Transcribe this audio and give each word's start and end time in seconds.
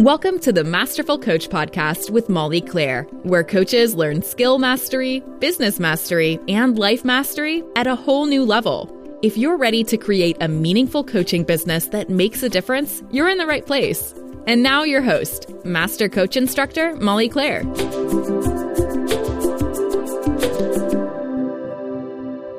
Welcome 0.00 0.40
to 0.40 0.52
the 0.52 0.62
Masterful 0.62 1.18
Coach 1.18 1.48
Podcast 1.48 2.10
with 2.10 2.28
Molly 2.28 2.60
Claire, 2.60 3.04
where 3.22 3.42
coaches 3.42 3.94
learn 3.94 4.20
skill 4.20 4.58
mastery, 4.58 5.20
business 5.38 5.80
mastery, 5.80 6.38
and 6.48 6.78
life 6.78 7.02
mastery 7.02 7.64
at 7.76 7.86
a 7.86 7.96
whole 7.96 8.26
new 8.26 8.44
level. 8.44 8.92
If 9.22 9.38
you're 9.38 9.56
ready 9.56 9.82
to 9.84 9.96
create 9.96 10.36
a 10.42 10.48
meaningful 10.48 11.02
coaching 11.02 11.44
business 11.44 11.86
that 11.88 12.10
makes 12.10 12.42
a 12.42 12.50
difference, 12.50 13.02
you're 13.10 13.30
in 13.30 13.38
the 13.38 13.46
right 13.46 13.64
place. 13.64 14.14
And 14.46 14.62
now, 14.62 14.82
your 14.82 15.00
host, 15.00 15.50
Master 15.64 16.10
Coach 16.10 16.36
Instructor 16.36 16.94
Molly 16.96 17.30
Claire. 17.30 17.64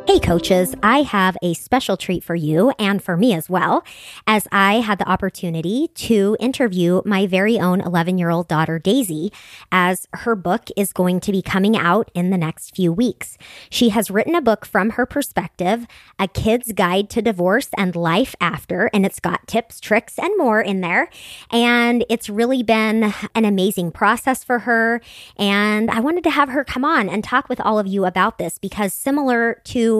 Hey, 0.08 0.20
coaches, 0.20 0.74
I 0.82 1.02
have 1.02 1.36
a 1.42 1.54
special 1.54 1.98
treat 1.98 2.24
for 2.24 2.34
you 2.34 2.72
and 2.80 3.04
for 3.04 3.18
me 3.18 3.34
as 3.34 3.50
well, 3.50 3.84
as 4.26 4.48
I 4.54 4.76
had 4.76 5.00
the 5.00 5.10
opportunity 5.10 5.90
to 5.96 6.38
interview 6.40 7.02
my 7.04 7.28
very 7.28 7.60
own 7.60 7.82
11 7.82 8.18
year 8.18 8.30
old 8.30 8.48
daughter, 8.48 8.80
Daisy, 8.80 9.34
as 9.70 10.08
her 10.14 10.34
book 10.34 10.70
is 10.78 10.94
going 10.94 11.20
to 11.20 11.34
be 11.34 11.42
coming 11.42 11.76
out 11.76 12.10
in 12.14 12.30
the 12.30 12.38
next 12.38 12.74
few 12.74 12.94
weeks. 12.94 13.38
She 13.70 13.90
has 13.90 14.10
written 14.10 14.34
a 14.34 14.40
book 14.40 14.66
from 14.66 14.92
her 14.92 15.06
perspective, 15.06 15.86
A 16.18 16.30
Kid's 16.30 16.72
Guide 16.72 17.10
to 17.10 17.22
Divorce 17.22 17.68
and 17.78 17.94
Life 17.94 18.34
After, 18.40 18.90
and 18.94 19.06
it's 19.06 19.20
got 19.20 19.46
tips, 19.46 19.82
tricks, 19.82 20.18
and 20.18 20.32
more 20.38 20.62
in 20.62 20.80
there. 20.80 21.10
And 21.52 22.06
it's 22.10 22.30
really 22.30 22.64
been 22.64 23.14
an 23.36 23.44
amazing 23.44 23.92
process 23.92 24.42
for 24.42 24.60
her. 24.60 25.02
And 25.36 25.92
I 25.92 26.00
wanted 26.00 26.24
to 26.24 26.30
have 26.30 26.48
her 26.48 26.64
come 26.64 26.86
on 26.86 27.10
and 27.10 27.26
talk 27.26 27.50
with 27.50 27.60
all 27.60 27.78
of 27.78 27.88
you 27.88 28.06
about 28.06 28.38
this 28.38 28.58
because, 28.58 28.94
similar 28.94 29.56
to 29.66 29.97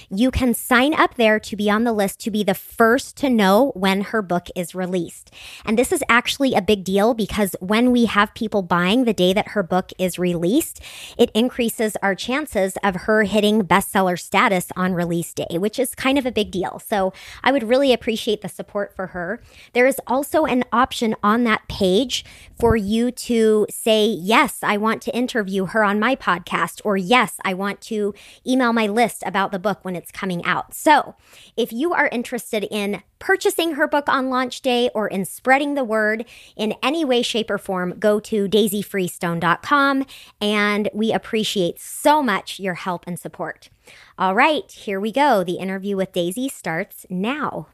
You 0.10 0.32
can 0.32 0.54
sign 0.54 0.94
up 0.94 1.16
there 1.16 1.40
to 1.40 1.56
be 1.56 1.70
on 1.70 1.86
the 1.86 1.94
list 1.94 2.20
to 2.20 2.30
be 2.30 2.44
the 2.44 2.54
first 2.54 3.16
to 3.18 3.30
know 3.30 3.72
when 3.73 4.02
her 4.02 4.22
book 4.22 4.48
is 4.56 4.76
released. 4.76 5.34
And 5.66 5.80
this 5.80 5.94
is 5.94 6.04
actually 6.10 6.54
a 6.54 6.62
big 6.62 6.84
deal 6.84 7.14
because 7.14 7.56
when 7.62 7.92
we 7.92 8.06
have 8.06 8.34
people 8.34 8.62
buying 8.62 9.06
the 9.06 9.14
day 9.14 9.32
that 9.34 9.50
her 9.50 9.62
book 9.64 9.92
is 9.98 10.18
released, 10.20 10.82
it 11.18 11.32
increases 11.34 11.95
our 12.04 12.16
chances 12.16 12.78
of 12.84 12.95
her 12.95 13.23
hitting 13.23 13.64
bestseller 13.64 14.20
status 14.20 14.67
on 14.76 14.94
release 14.94 15.34
day, 15.34 15.58
which 15.58 15.80
is 15.80 15.95
kind 15.95 16.17
of 16.17 16.26
a 16.26 16.32
big 16.32 16.52
deal. 16.52 16.82
So 16.86 17.14
I 17.44 17.54
would 17.54 17.64
really 17.64 17.94
appreciate 17.94 18.42
the 18.42 18.50
support 18.50 18.94
for 18.95 19.08
her. 19.08 19.42
There 19.72 19.88
is 19.88 20.02
also 20.06 20.44
an 20.45 20.66
option 20.73 21.16
on 21.23 21.45
that 21.45 21.66
page 21.70 22.26
for 22.60 22.76
you 22.76 23.10
to 23.12 23.66
say, 23.70 24.06
Yes, 24.06 24.60
I 24.64 24.76
want 24.78 25.02
to 25.04 25.16
interview 25.16 25.67
her 25.67 25.84
on 25.84 25.92
on 25.94 25.99
my 25.99 26.16
podcast, 26.16 26.81
or 26.83 26.97
yes, 26.97 27.36
I 27.45 27.53
want 27.53 27.80
to 27.81 28.16
email 28.47 28.73
my 28.73 28.88
list 28.88 29.22
about 29.27 29.52
the 29.52 29.59
book 29.59 29.86
when 29.86 29.95
it's 29.95 30.11
coming 30.11 30.44
out. 30.44 30.73
So 30.73 31.13
if 31.55 31.72
you 31.72 31.94
are 31.94 32.08
interested 32.08 32.66
in 32.72 33.03
purchasing 33.19 33.75
her 33.75 33.88
book 33.88 34.09
on 34.09 34.31
launch 34.31 34.61
day 34.61 34.89
or 34.95 35.08
in 35.08 35.23
spreading 35.23 35.75
the 35.75 35.83
word 35.83 36.25
in 36.58 36.73
any 36.81 37.05
way, 37.05 37.21
shape, 37.21 37.52
or 37.52 37.59
form, 37.59 37.99
go 37.99 38.20
to 38.21 38.48
daisyfreestone.com. 38.49 40.05
And 40.42 40.89
we 40.95 41.14
appreciate 41.14 41.80
so 41.80 42.23
much 42.23 42.59
your 42.59 42.73
help 42.73 43.03
and 43.05 43.20
support. 43.20 43.70
All 44.17 44.33
right, 44.33 44.70
here 44.71 44.99
we 44.99 45.11
go. 45.11 45.43
The 45.43 45.59
interview 45.59 45.95
with 45.95 46.11
Daisy 46.11 46.49
starts 46.49 47.05
now. 47.08 47.67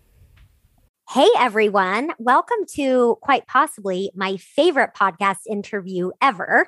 Hey, 1.11 1.27
everyone. 1.39 2.11
Welcome 2.19 2.67
to 2.75 3.17
quite 3.23 3.47
possibly 3.47 4.11
my 4.13 4.37
favorite 4.37 4.91
podcast 4.95 5.39
interview 5.49 6.11
ever. 6.21 6.67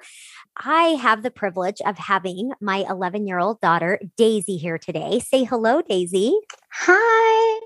I 0.57 0.97
have 0.99 1.21
the 1.21 1.29
privilege 1.29 1.79
of 1.85 1.99
having 1.99 2.51
my 2.59 2.83
11 2.89 3.27
year 3.27 3.37
old 3.37 3.61
daughter, 3.61 3.99
Daisy, 4.17 4.57
here 4.57 4.79
today. 4.79 5.19
Say 5.19 5.43
hello, 5.43 5.83
Daisy. 5.83 6.35
Hi. 6.71 7.59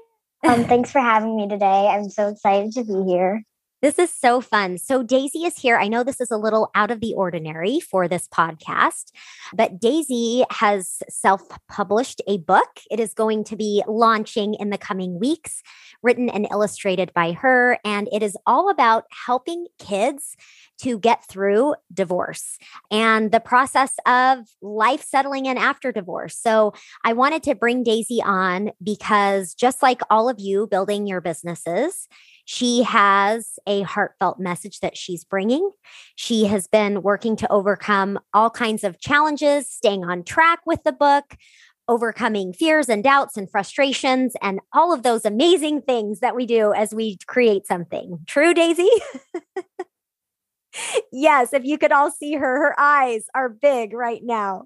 Um, 0.43 0.65
thanks 0.67 0.91
for 0.91 0.99
having 0.99 1.37
me 1.37 1.47
today. 1.47 1.87
I'm 1.87 2.09
so 2.09 2.27
excited 2.27 2.73
to 2.73 2.83
be 2.83 3.09
here. 3.09 3.45
This 3.85 3.99
is 3.99 4.11
so 4.11 4.41
fun. 4.41 4.79
So, 4.79 5.03
Daisy 5.03 5.45
is 5.45 5.59
here. 5.59 5.77
I 5.77 5.89
know 5.89 6.03
this 6.03 6.19
is 6.19 6.31
a 6.31 6.37
little 6.37 6.71
out 6.73 6.89
of 6.89 7.01
the 7.01 7.13
ordinary 7.13 7.79
for 7.79 8.07
this 8.07 8.27
podcast, 8.27 9.11
but 9.53 9.79
Daisy 9.79 10.43
has 10.49 11.03
self 11.07 11.43
published 11.69 12.19
a 12.25 12.39
book. 12.39 12.79
It 12.89 12.99
is 12.99 13.13
going 13.13 13.43
to 13.43 13.55
be 13.55 13.83
launching 13.87 14.55
in 14.55 14.71
the 14.71 14.79
coming 14.79 15.19
weeks, 15.19 15.61
written 16.01 16.29
and 16.29 16.47
illustrated 16.49 17.13
by 17.13 17.33
her. 17.33 17.77
And 17.85 18.09
it 18.11 18.23
is 18.23 18.35
all 18.47 18.71
about 18.71 19.03
helping 19.27 19.67
kids 19.77 20.35
to 20.79 20.97
get 20.97 21.23
through 21.29 21.75
divorce 21.93 22.57
and 22.89 23.31
the 23.31 23.39
process 23.39 23.93
of 24.07 24.47
life 24.63 25.03
settling 25.03 25.45
in 25.45 25.59
after 25.59 25.91
divorce. 25.91 26.35
So, 26.35 26.73
I 27.03 27.13
wanted 27.13 27.43
to 27.43 27.53
bring 27.53 27.83
Daisy 27.83 28.19
on 28.19 28.71
because 28.81 29.53
just 29.53 29.83
like 29.83 30.01
all 30.09 30.27
of 30.27 30.39
you 30.39 30.65
building 30.65 31.05
your 31.05 31.21
businesses, 31.21 32.07
she 32.45 32.83
has 32.83 33.57
a 33.67 33.81
heartfelt 33.81 34.39
message 34.39 34.79
that 34.79 34.95
she's 34.95 35.23
bringing. 35.23 35.71
She 36.15 36.45
has 36.45 36.67
been 36.67 37.01
working 37.01 37.35
to 37.37 37.51
overcome 37.51 38.19
all 38.33 38.51
kinds 38.51 38.83
of 38.83 38.99
challenges, 38.99 39.69
staying 39.69 40.05
on 40.05 40.23
track 40.23 40.59
with 40.65 40.83
the 40.83 40.91
book, 40.91 41.35
overcoming 41.87 42.53
fears 42.53 42.87
and 42.87 43.03
doubts 43.03 43.35
and 43.35 43.49
frustrations, 43.49 44.35
and 44.41 44.59
all 44.73 44.93
of 44.93 45.03
those 45.03 45.25
amazing 45.25 45.81
things 45.81 46.19
that 46.19 46.35
we 46.35 46.45
do 46.45 46.71
as 46.73 46.93
we 46.93 47.17
create 47.27 47.65
something. 47.65 48.19
True, 48.27 48.53
Daisy? 48.53 48.89
yes, 51.11 51.51
if 51.51 51.65
you 51.65 51.79
could 51.79 51.91
all 51.91 52.11
see 52.11 52.33
her, 52.33 52.59
her 52.59 52.79
eyes 52.79 53.25
are 53.33 53.49
big 53.49 53.93
right 53.93 54.21
now. 54.23 54.65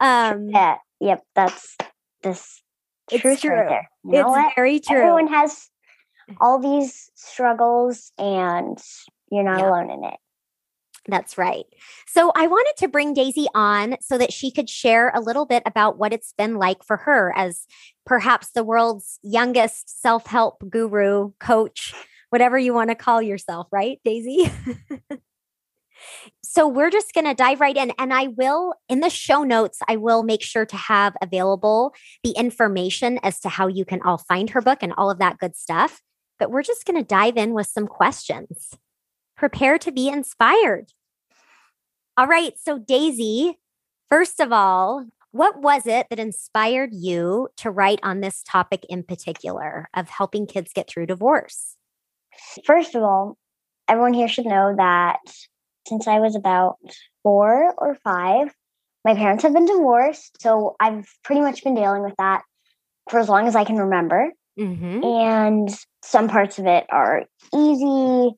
Um, 0.00 0.48
yeah, 0.50 0.76
yep, 1.00 1.22
that's 1.34 1.76
this. 2.22 2.62
It's 3.10 3.40
true. 3.40 3.50
Right 3.50 3.84
you 4.04 4.12
know 4.12 4.20
it's 4.20 4.28
what? 4.28 4.52
very 4.54 4.80
true. 4.80 4.98
Everyone 4.98 5.28
has 5.28 5.68
all 6.40 6.58
these 6.58 7.10
struggles 7.14 8.12
and 8.18 8.78
you're 9.30 9.44
not 9.44 9.60
yeah. 9.60 9.68
alone 9.68 9.90
in 9.90 10.04
it. 10.04 10.18
That's 11.08 11.38
right. 11.38 11.64
So 12.06 12.30
I 12.36 12.46
wanted 12.46 12.74
to 12.78 12.88
bring 12.88 13.14
Daisy 13.14 13.46
on 13.54 13.96
so 14.00 14.18
that 14.18 14.32
she 14.32 14.50
could 14.50 14.68
share 14.68 15.10
a 15.14 15.20
little 15.20 15.46
bit 15.46 15.62
about 15.64 15.98
what 15.98 16.12
it's 16.12 16.34
been 16.36 16.56
like 16.56 16.84
for 16.84 16.98
her 16.98 17.32
as 17.34 17.66
perhaps 18.04 18.50
the 18.50 18.62
world's 18.62 19.18
youngest 19.22 20.02
self 20.02 20.26
help 20.26 20.62
guru, 20.68 21.32
coach, 21.40 21.94
whatever 22.28 22.58
you 22.58 22.74
want 22.74 22.90
to 22.90 22.94
call 22.94 23.22
yourself, 23.22 23.68
right, 23.72 23.98
Daisy? 24.04 24.50
so 26.44 26.68
we're 26.68 26.90
just 26.90 27.14
going 27.14 27.26
to 27.26 27.34
dive 27.34 27.62
right 27.62 27.76
in. 27.76 27.92
And 27.98 28.12
I 28.12 28.26
will, 28.26 28.74
in 28.90 29.00
the 29.00 29.08
show 29.08 29.44
notes, 29.44 29.78
I 29.88 29.96
will 29.96 30.22
make 30.22 30.42
sure 30.42 30.66
to 30.66 30.76
have 30.76 31.16
available 31.22 31.94
the 32.22 32.32
information 32.32 33.18
as 33.22 33.40
to 33.40 33.48
how 33.48 33.66
you 33.66 33.86
can 33.86 34.02
all 34.02 34.18
find 34.18 34.50
her 34.50 34.60
book 34.60 34.80
and 34.82 34.92
all 34.98 35.10
of 35.10 35.18
that 35.20 35.38
good 35.38 35.56
stuff 35.56 36.02
but 36.38 36.50
we're 36.50 36.62
just 36.62 36.84
going 36.84 36.98
to 36.98 37.06
dive 37.06 37.36
in 37.36 37.54
with 37.54 37.66
some 37.66 37.86
questions. 37.86 38.74
Prepare 39.36 39.78
to 39.78 39.92
be 39.92 40.08
inspired. 40.08 40.92
All 42.16 42.26
right. 42.26 42.54
So, 42.58 42.78
Daisy, 42.78 43.58
first 44.10 44.40
of 44.40 44.52
all, 44.52 45.06
what 45.30 45.60
was 45.60 45.86
it 45.86 46.06
that 46.10 46.18
inspired 46.18 46.90
you 46.92 47.48
to 47.58 47.70
write 47.70 48.00
on 48.02 48.20
this 48.20 48.42
topic 48.42 48.84
in 48.88 49.02
particular 49.02 49.88
of 49.94 50.08
helping 50.08 50.46
kids 50.46 50.72
get 50.74 50.88
through 50.88 51.06
divorce? 51.06 51.76
First 52.64 52.94
of 52.94 53.02
all, 53.02 53.36
everyone 53.86 54.14
here 54.14 54.28
should 54.28 54.46
know 54.46 54.74
that 54.76 55.20
since 55.86 56.06
I 56.06 56.18
was 56.18 56.34
about 56.34 56.76
four 57.22 57.74
or 57.76 57.96
five, 58.02 58.54
my 59.04 59.14
parents 59.14 59.42
have 59.42 59.52
been 59.52 59.66
divorced. 59.66 60.40
So 60.40 60.76
I've 60.80 61.08
pretty 61.24 61.40
much 61.40 61.62
been 61.62 61.74
dealing 61.74 62.02
with 62.02 62.14
that 62.18 62.42
for 63.10 63.18
as 63.18 63.28
long 63.28 63.46
as 63.46 63.56
I 63.56 63.64
can 63.64 63.76
remember. 63.76 64.32
Mm-hmm. 64.58 65.04
And 65.04 65.68
some 66.02 66.28
parts 66.28 66.58
of 66.58 66.66
it 66.66 66.86
are 66.90 67.24
easy 67.54 68.34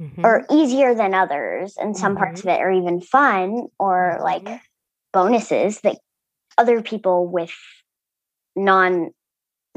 mm-hmm. 0.00 0.24
or 0.24 0.46
easier 0.50 0.94
than 0.94 1.14
others. 1.14 1.74
And 1.78 1.96
some 1.96 2.12
mm-hmm. 2.12 2.24
parts 2.24 2.40
of 2.40 2.46
it 2.46 2.60
are 2.60 2.72
even 2.72 3.00
fun 3.00 3.66
or 3.78 4.18
like 4.22 4.44
mm-hmm. 4.44 4.56
bonuses 5.12 5.80
that 5.82 5.98
other 6.58 6.82
people 6.82 7.26
with 7.26 7.52
non 8.54 9.10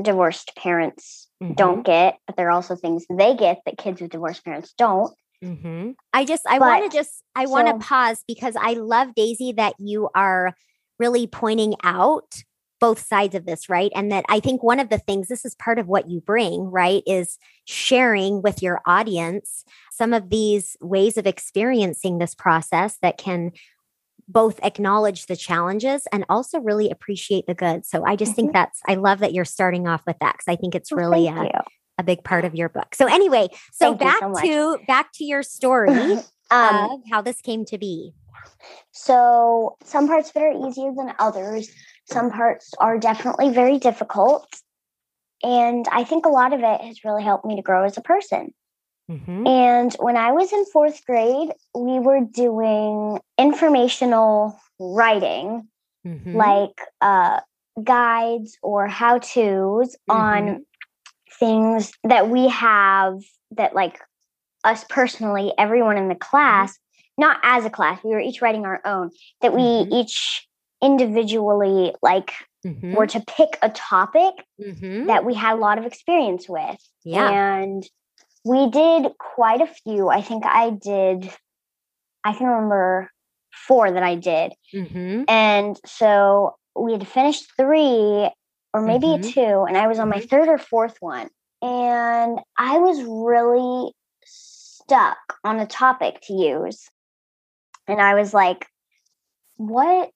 divorced 0.01 0.53
parents 0.57 1.27
don't 1.55 1.79
mm-hmm. 1.79 1.81
get. 1.81 2.17
But 2.25 2.37
there 2.37 2.47
are 2.47 2.51
also 2.51 2.75
things 2.75 3.05
they 3.09 3.35
get 3.35 3.59
that 3.65 3.77
kids 3.77 4.01
with 4.01 4.11
divorced 4.11 4.43
parents 4.45 4.73
don't. 4.77 5.13
Mm-hmm. 5.43 5.91
I 6.13 6.25
just, 6.25 6.43
I 6.47 6.59
want 6.59 6.89
to 6.89 6.97
just, 6.97 7.23
I 7.35 7.45
so, 7.45 7.51
want 7.51 7.67
to 7.67 7.85
pause 7.85 8.23
because 8.27 8.55
I 8.59 8.73
love 8.73 9.15
Daisy 9.15 9.53
that 9.53 9.73
you 9.79 10.09
are 10.13 10.53
really 10.99 11.27
pointing 11.27 11.75
out 11.83 12.43
both 12.79 13.05
sides 13.05 13.35
of 13.35 13.45
this, 13.45 13.69
right? 13.69 13.91
And 13.95 14.11
that 14.11 14.25
I 14.29 14.39
think 14.39 14.63
one 14.63 14.79
of 14.79 14.89
the 14.89 14.97
things, 14.97 15.27
this 15.27 15.45
is 15.45 15.55
part 15.55 15.79
of 15.79 15.87
what 15.87 16.09
you 16.09 16.21
bring, 16.21 16.71
right, 16.71 17.03
is 17.05 17.37
sharing 17.65 18.41
with 18.41 18.61
your 18.61 18.81
audience 18.85 19.63
some 19.91 20.13
of 20.13 20.29
these 20.29 20.77
ways 20.81 21.17
of 21.17 21.27
experiencing 21.27 22.17
this 22.17 22.35
process 22.35 22.97
that 23.01 23.17
can 23.17 23.51
both 24.29 24.59
acknowledge 24.63 25.25
the 25.25 25.35
challenges 25.35 26.07
and 26.11 26.23
also 26.29 26.59
really 26.59 26.89
appreciate 26.89 27.47
the 27.47 27.55
good. 27.55 27.85
So 27.85 28.05
I 28.05 28.15
just 28.15 28.31
mm-hmm. 28.31 28.35
think 28.35 28.53
that's, 28.53 28.79
I 28.87 28.95
love 28.95 29.19
that 29.19 29.33
you're 29.33 29.43
starting 29.43 29.87
off 29.87 30.03
with 30.05 30.17
that 30.19 30.33
because 30.33 30.47
I 30.47 30.55
think 30.55 30.75
it's 30.75 30.91
really 30.91 31.23
well, 31.23 31.41
a, 31.41 31.63
a, 31.97 32.03
big 32.03 32.23
part 32.23 32.45
of 32.45 32.53
your 32.53 32.69
book. 32.69 32.93
So 32.93 33.07
anyway, 33.07 33.49
so 33.73 33.97
thank 33.97 33.99
back 33.99 34.19
so 34.19 34.41
to 34.41 34.77
back 34.87 35.11
to 35.13 35.25
your 35.25 35.41
story 35.41 35.89
um, 36.51 36.91
of 36.91 36.99
how 37.11 37.21
this 37.23 37.41
came 37.41 37.65
to 37.65 37.79
be. 37.79 38.13
So 38.91 39.77
some 39.83 40.07
parts 40.07 40.29
of 40.29 40.35
it 40.37 40.45
are 40.45 40.69
easier 40.69 40.91
than 40.95 41.13
others. 41.17 41.69
Some 42.09 42.31
parts 42.31 42.73
are 42.79 42.97
definitely 42.97 43.49
very 43.49 43.77
difficult. 43.77 44.47
And 45.43 45.87
I 45.91 46.03
think 46.03 46.25
a 46.25 46.29
lot 46.29 46.53
of 46.53 46.59
it 46.59 46.81
has 46.81 47.03
really 47.03 47.23
helped 47.23 47.45
me 47.45 47.55
to 47.55 47.61
grow 47.61 47.85
as 47.85 47.97
a 47.97 48.01
person. 48.01 48.53
Mm-hmm. 49.09 49.47
And 49.47 49.93
when 49.99 50.17
I 50.17 50.31
was 50.31 50.51
in 50.53 50.65
fourth 50.65 51.03
grade, 51.05 51.51
we 51.73 51.99
were 51.99 52.21
doing 52.21 53.19
informational 53.37 54.59
writing, 54.79 55.67
mm-hmm. 56.05 56.35
like 56.35 56.79
uh, 57.01 57.39
guides 57.83 58.57
or 58.61 58.87
how 58.87 59.19
to's 59.19 59.95
mm-hmm. 60.09 60.11
on 60.11 60.65
things 61.39 61.91
that 62.03 62.29
we 62.29 62.49
have 62.49 63.21
that, 63.51 63.73
like 63.73 63.99
us 64.63 64.83
personally, 64.89 65.53
everyone 65.57 65.97
in 65.97 66.07
the 66.07 66.15
mm-hmm. 66.15 66.29
class, 66.29 66.77
not 67.17 67.39
as 67.43 67.65
a 67.65 67.69
class, 67.69 67.99
we 68.03 68.11
were 68.11 68.19
each 68.19 68.41
writing 68.41 68.65
our 68.65 68.81
own, 68.85 69.09
that 69.41 69.53
we 69.53 69.61
mm-hmm. 69.61 69.93
each 69.93 70.47
individually 70.81 71.93
like 72.01 72.33
mm-hmm. 72.65 72.93
were 72.93 73.07
to 73.07 73.19
pick 73.21 73.57
a 73.61 73.69
topic 73.69 74.33
mm-hmm. 74.61 75.07
that 75.07 75.25
we 75.25 75.33
had 75.33 75.53
a 75.53 75.61
lot 75.61 75.77
of 75.77 75.85
experience 75.85 76.47
with. 76.47 76.77
Yeah. 77.03 77.29
And 77.29 77.83
we 78.45 78.69
did 78.69 79.11
quite 79.19 79.61
a 79.61 79.67
few. 79.67 80.09
I 80.09 80.21
think 80.21 80.45
I 80.45 80.69
did, 80.69 81.29
I 82.23 82.33
can 82.33 82.47
remember 82.47 83.09
four 83.53 83.91
that 83.91 84.03
I 84.03 84.15
did. 84.15 84.53
Mm-hmm. 84.73 85.23
And 85.27 85.79
so 85.85 86.55
we 86.75 86.93
had 86.93 87.07
finished 87.07 87.51
three 87.57 88.29
or 88.73 88.81
maybe 88.81 89.07
mm-hmm. 89.07 89.29
two, 89.29 89.65
and 89.67 89.75
I 89.75 89.87
was 89.87 89.99
on 89.99 90.09
my 90.09 90.17
mm-hmm. 90.17 90.27
third 90.27 90.47
or 90.47 90.57
fourth 90.57 90.97
one. 90.99 91.29
And 91.61 92.39
I 92.57 92.77
was 92.77 93.01
really 93.01 93.91
stuck 94.23 95.17
on 95.43 95.59
a 95.59 95.65
topic 95.65 96.21
to 96.23 96.33
use. 96.33 96.87
And 97.87 97.99
I 97.99 98.13
was 98.13 98.33
like, 98.33 98.67
what 99.57 100.11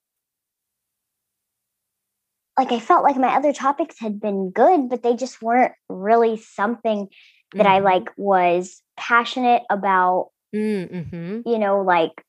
like 2.57 2.71
I 2.71 2.79
felt 2.79 3.03
like 3.03 3.17
my 3.17 3.35
other 3.35 3.53
topics 3.53 3.99
had 3.99 4.19
been 4.19 4.51
good, 4.51 4.89
but 4.89 5.03
they 5.03 5.15
just 5.15 5.41
weren't 5.41 5.73
really 5.89 6.37
something 6.37 7.07
that 7.53 7.65
mm-hmm. 7.65 7.67
I 7.67 7.79
like 7.79 8.09
was 8.17 8.81
passionate 8.97 9.63
about. 9.69 10.29
Mm-hmm. 10.55 11.49
You 11.49 11.57
know, 11.57 11.81
like 11.81 12.23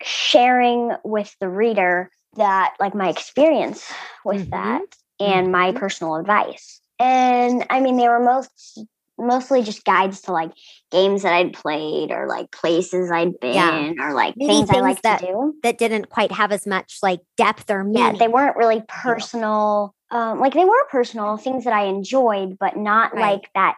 sharing 0.00 0.92
with 1.04 1.34
the 1.40 1.48
reader 1.48 2.10
that 2.36 2.74
like 2.80 2.94
my 2.94 3.08
experience 3.08 3.92
with 4.24 4.50
mm-hmm. 4.50 4.50
that 4.50 4.82
and 5.20 5.52
my 5.52 5.68
mm-hmm. 5.68 5.78
personal 5.78 6.16
advice. 6.16 6.80
And 6.98 7.66
I 7.68 7.80
mean, 7.80 7.96
they 7.96 8.08
were 8.08 8.20
most 8.20 8.80
mostly 9.18 9.62
just 9.62 9.84
guides 9.84 10.22
to 10.22 10.32
like 10.32 10.52
games 10.90 11.22
that 11.22 11.32
I'd 11.32 11.52
played 11.52 12.10
or 12.10 12.26
like 12.26 12.50
places 12.50 13.10
I'd 13.10 13.38
been 13.40 13.54
yeah. 13.54 13.92
or 14.00 14.14
like 14.14 14.34
things, 14.34 14.68
things, 14.68 14.70
I 14.70 14.80
like 14.80 15.02
that, 15.02 15.20
to 15.20 15.26
do 15.26 15.54
that 15.62 15.78
didn't 15.78 16.08
quite 16.08 16.32
have 16.32 16.52
as 16.52 16.66
much 16.66 16.98
like 17.02 17.20
depth 17.36 17.70
or 17.70 17.84
meaning. 17.84 18.02
Yeah, 18.02 18.12
they 18.18 18.28
weren't 18.28 18.56
really 18.56 18.82
personal. 18.88 19.94
Um, 20.10 20.40
like 20.40 20.54
they 20.54 20.64
were 20.64 20.84
personal 20.90 21.36
things 21.36 21.64
that 21.64 21.72
I 21.72 21.84
enjoyed, 21.84 22.58
but 22.58 22.76
not 22.76 23.14
right. 23.14 23.32
like 23.32 23.50
that 23.54 23.76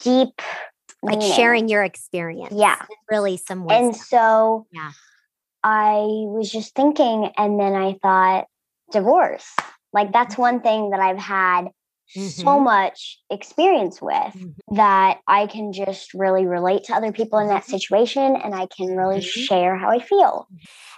deep, 0.00 0.40
like 1.02 1.18
meaning. 1.18 1.34
sharing 1.34 1.68
your 1.68 1.84
experience. 1.84 2.54
Yeah, 2.54 2.80
really 3.10 3.36
some. 3.36 3.64
Wisdom. 3.64 3.84
And 3.84 3.96
so, 3.96 4.66
yeah, 4.72 4.92
I 5.62 5.98
was 6.00 6.50
just 6.50 6.74
thinking, 6.74 7.30
and 7.36 7.58
then 7.58 7.74
I 7.74 7.96
thought 8.02 8.46
divorce. 8.92 9.46
Like 9.92 10.12
that's 10.12 10.34
mm-hmm. 10.34 10.42
one 10.42 10.60
thing 10.60 10.90
that 10.90 11.00
I've 11.00 11.18
had 11.18 11.68
mm-hmm. 12.16 12.26
so 12.26 12.60
much 12.60 13.18
experience 13.30 14.00
with 14.00 14.12
mm-hmm. 14.14 14.76
that 14.76 15.18
I 15.26 15.46
can 15.46 15.72
just 15.72 16.14
really 16.14 16.46
relate 16.46 16.84
to 16.84 16.94
other 16.94 17.12
people 17.12 17.38
in 17.38 17.48
that 17.48 17.62
mm-hmm. 17.62 17.72
situation 17.72 18.36
and 18.36 18.54
I 18.54 18.66
can 18.66 18.96
really 18.96 19.20
mm-hmm. 19.20 19.40
share 19.40 19.76
how 19.76 19.90
I 19.90 20.00
feel. 20.00 20.46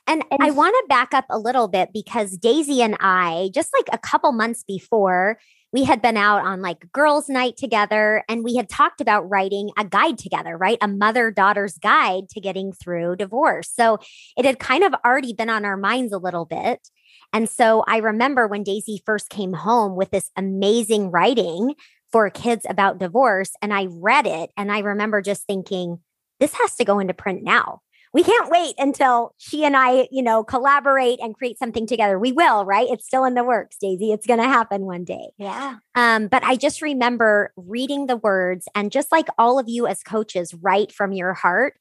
And, 0.06 0.24
and 0.30 0.42
I 0.42 0.50
want 0.50 0.74
to 0.74 0.88
back 0.88 1.12
up 1.12 1.26
a 1.28 1.38
little 1.38 1.68
bit 1.68 1.90
because 1.92 2.38
Daisy 2.38 2.82
and 2.82 2.96
I, 2.98 3.50
just 3.54 3.70
like 3.76 3.88
a 3.92 3.98
couple 3.98 4.32
months 4.32 4.64
before, 4.66 5.38
we 5.72 5.84
had 5.84 6.00
been 6.00 6.16
out 6.16 6.44
on 6.44 6.62
like 6.62 6.90
girls' 6.92 7.28
night 7.28 7.56
together 7.56 8.24
and 8.28 8.42
we 8.42 8.56
had 8.56 8.68
talked 8.68 9.00
about 9.00 9.28
writing 9.28 9.70
a 9.78 9.84
guide 9.84 10.18
together, 10.18 10.56
right? 10.56 10.78
A 10.80 10.88
mother 10.88 11.30
daughter's 11.30 11.76
guide 11.78 12.28
to 12.30 12.40
getting 12.40 12.72
through 12.72 13.16
divorce. 13.16 13.70
So 13.70 13.98
it 14.36 14.44
had 14.44 14.58
kind 14.58 14.82
of 14.82 14.94
already 15.04 15.34
been 15.34 15.50
on 15.50 15.64
our 15.64 15.76
minds 15.76 16.12
a 16.12 16.18
little 16.18 16.46
bit. 16.46 16.88
And 17.32 17.48
so 17.48 17.84
I 17.86 17.98
remember 17.98 18.46
when 18.46 18.62
Daisy 18.62 19.02
first 19.04 19.28
came 19.28 19.52
home 19.52 19.96
with 19.96 20.10
this 20.10 20.30
amazing 20.36 21.10
writing 21.10 21.74
for 22.10 22.30
kids 22.30 22.64
about 22.68 22.98
divorce, 22.98 23.50
and 23.60 23.72
I 23.72 23.86
read 23.90 24.26
it, 24.26 24.50
and 24.56 24.72
I 24.72 24.78
remember 24.78 25.20
just 25.20 25.46
thinking, 25.46 25.98
this 26.40 26.54
has 26.54 26.74
to 26.76 26.84
go 26.84 27.00
into 27.00 27.12
print 27.12 27.42
now. 27.42 27.82
We 28.12 28.22
can't 28.22 28.50
wait 28.50 28.74
until 28.78 29.34
she 29.38 29.64
and 29.64 29.76
I, 29.76 30.08
you 30.10 30.22
know, 30.22 30.44
collaborate 30.44 31.20
and 31.20 31.36
create 31.36 31.58
something 31.58 31.86
together. 31.86 32.18
We 32.18 32.32
will, 32.32 32.64
right? 32.64 32.88
It's 32.88 33.06
still 33.06 33.24
in 33.24 33.34
the 33.34 33.44
works, 33.44 33.76
Daisy. 33.80 34.12
It's 34.12 34.26
going 34.26 34.40
to 34.40 34.46
happen 34.46 34.82
one 34.82 35.04
day. 35.04 35.30
Yeah. 35.38 35.76
Um, 35.94 36.28
but 36.28 36.42
I 36.44 36.56
just 36.56 36.80
remember 36.82 37.52
reading 37.56 38.06
the 38.06 38.16
words, 38.16 38.68
and 38.74 38.90
just 38.90 39.12
like 39.12 39.28
all 39.36 39.58
of 39.58 39.68
you 39.68 39.86
as 39.86 40.02
coaches, 40.02 40.54
write 40.54 40.92
from 40.92 41.12
your 41.12 41.34
heart 41.34 41.74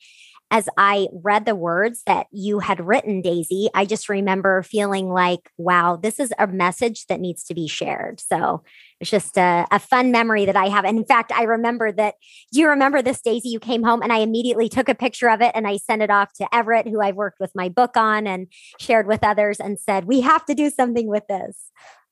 as 0.50 0.70
I 0.78 1.08
read 1.12 1.46
the 1.46 1.56
words 1.56 2.04
that 2.06 2.28
you 2.32 2.60
had 2.60 2.86
written, 2.86 3.22
Daisy, 3.22 3.70
I 3.74 3.86
just 3.86 4.08
remember 4.08 4.64
feeling 4.64 5.10
like, 5.10 5.50
wow, 5.58 5.98
this 5.98 6.20
is 6.20 6.34
a 6.40 6.48
message 6.48 7.06
that 7.08 7.20
needs 7.20 7.44
to 7.46 7.54
be 7.54 7.68
shared. 7.68 8.22
So 8.22 8.64
it's 9.02 9.10
just 9.10 9.38
a, 9.38 9.68
a, 9.72 9.80
fun 9.80 10.12
memory 10.12 10.46
that 10.46 10.56
I 10.56 10.70
have. 10.70 10.86
And 10.86 10.98
in 10.98 11.06
fact, 11.06 11.32
I 11.34 11.44
remember 11.44 11.92
that. 11.92 12.16
You 12.52 12.70
remember 12.70 13.02
this, 13.02 13.22
Daisy? 13.22 13.50
You 13.50 13.60
came 13.60 13.84
home 13.84 14.02
and 14.02 14.12
I 14.14 14.20
immediately 14.20 14.70
took 14.70 14.88
a 14.88 14.96
picture 14.96 15.30
of 15.30 15.42
it 15.42 15.52
and 15.54 15.68
I 15.68 15.78
sent 15.78 16.02
it 16.02 16.10
off 16.10 16.32
to 16.34 16.56
Everett, 16.56 16.88
who 16.88 17.02
I've 17.02 17.16
worked 17.16 17.40
with 17.40 17.52
my 17.54 17.68
book 17.68 17.98
on 17.98 18.26
and 18.26 18.48
shared 18.80 19.08
with 19.08 19.24
others, 19.24 19.60
and 19.60 19.78
said, 19.80 20.06
we 20.06 20.22
have 20.22 20.46
to 20.46 20.56
do 20.56 20.70
something 20.70 21.08
with 21.08 21.28
this. 21.28 21.72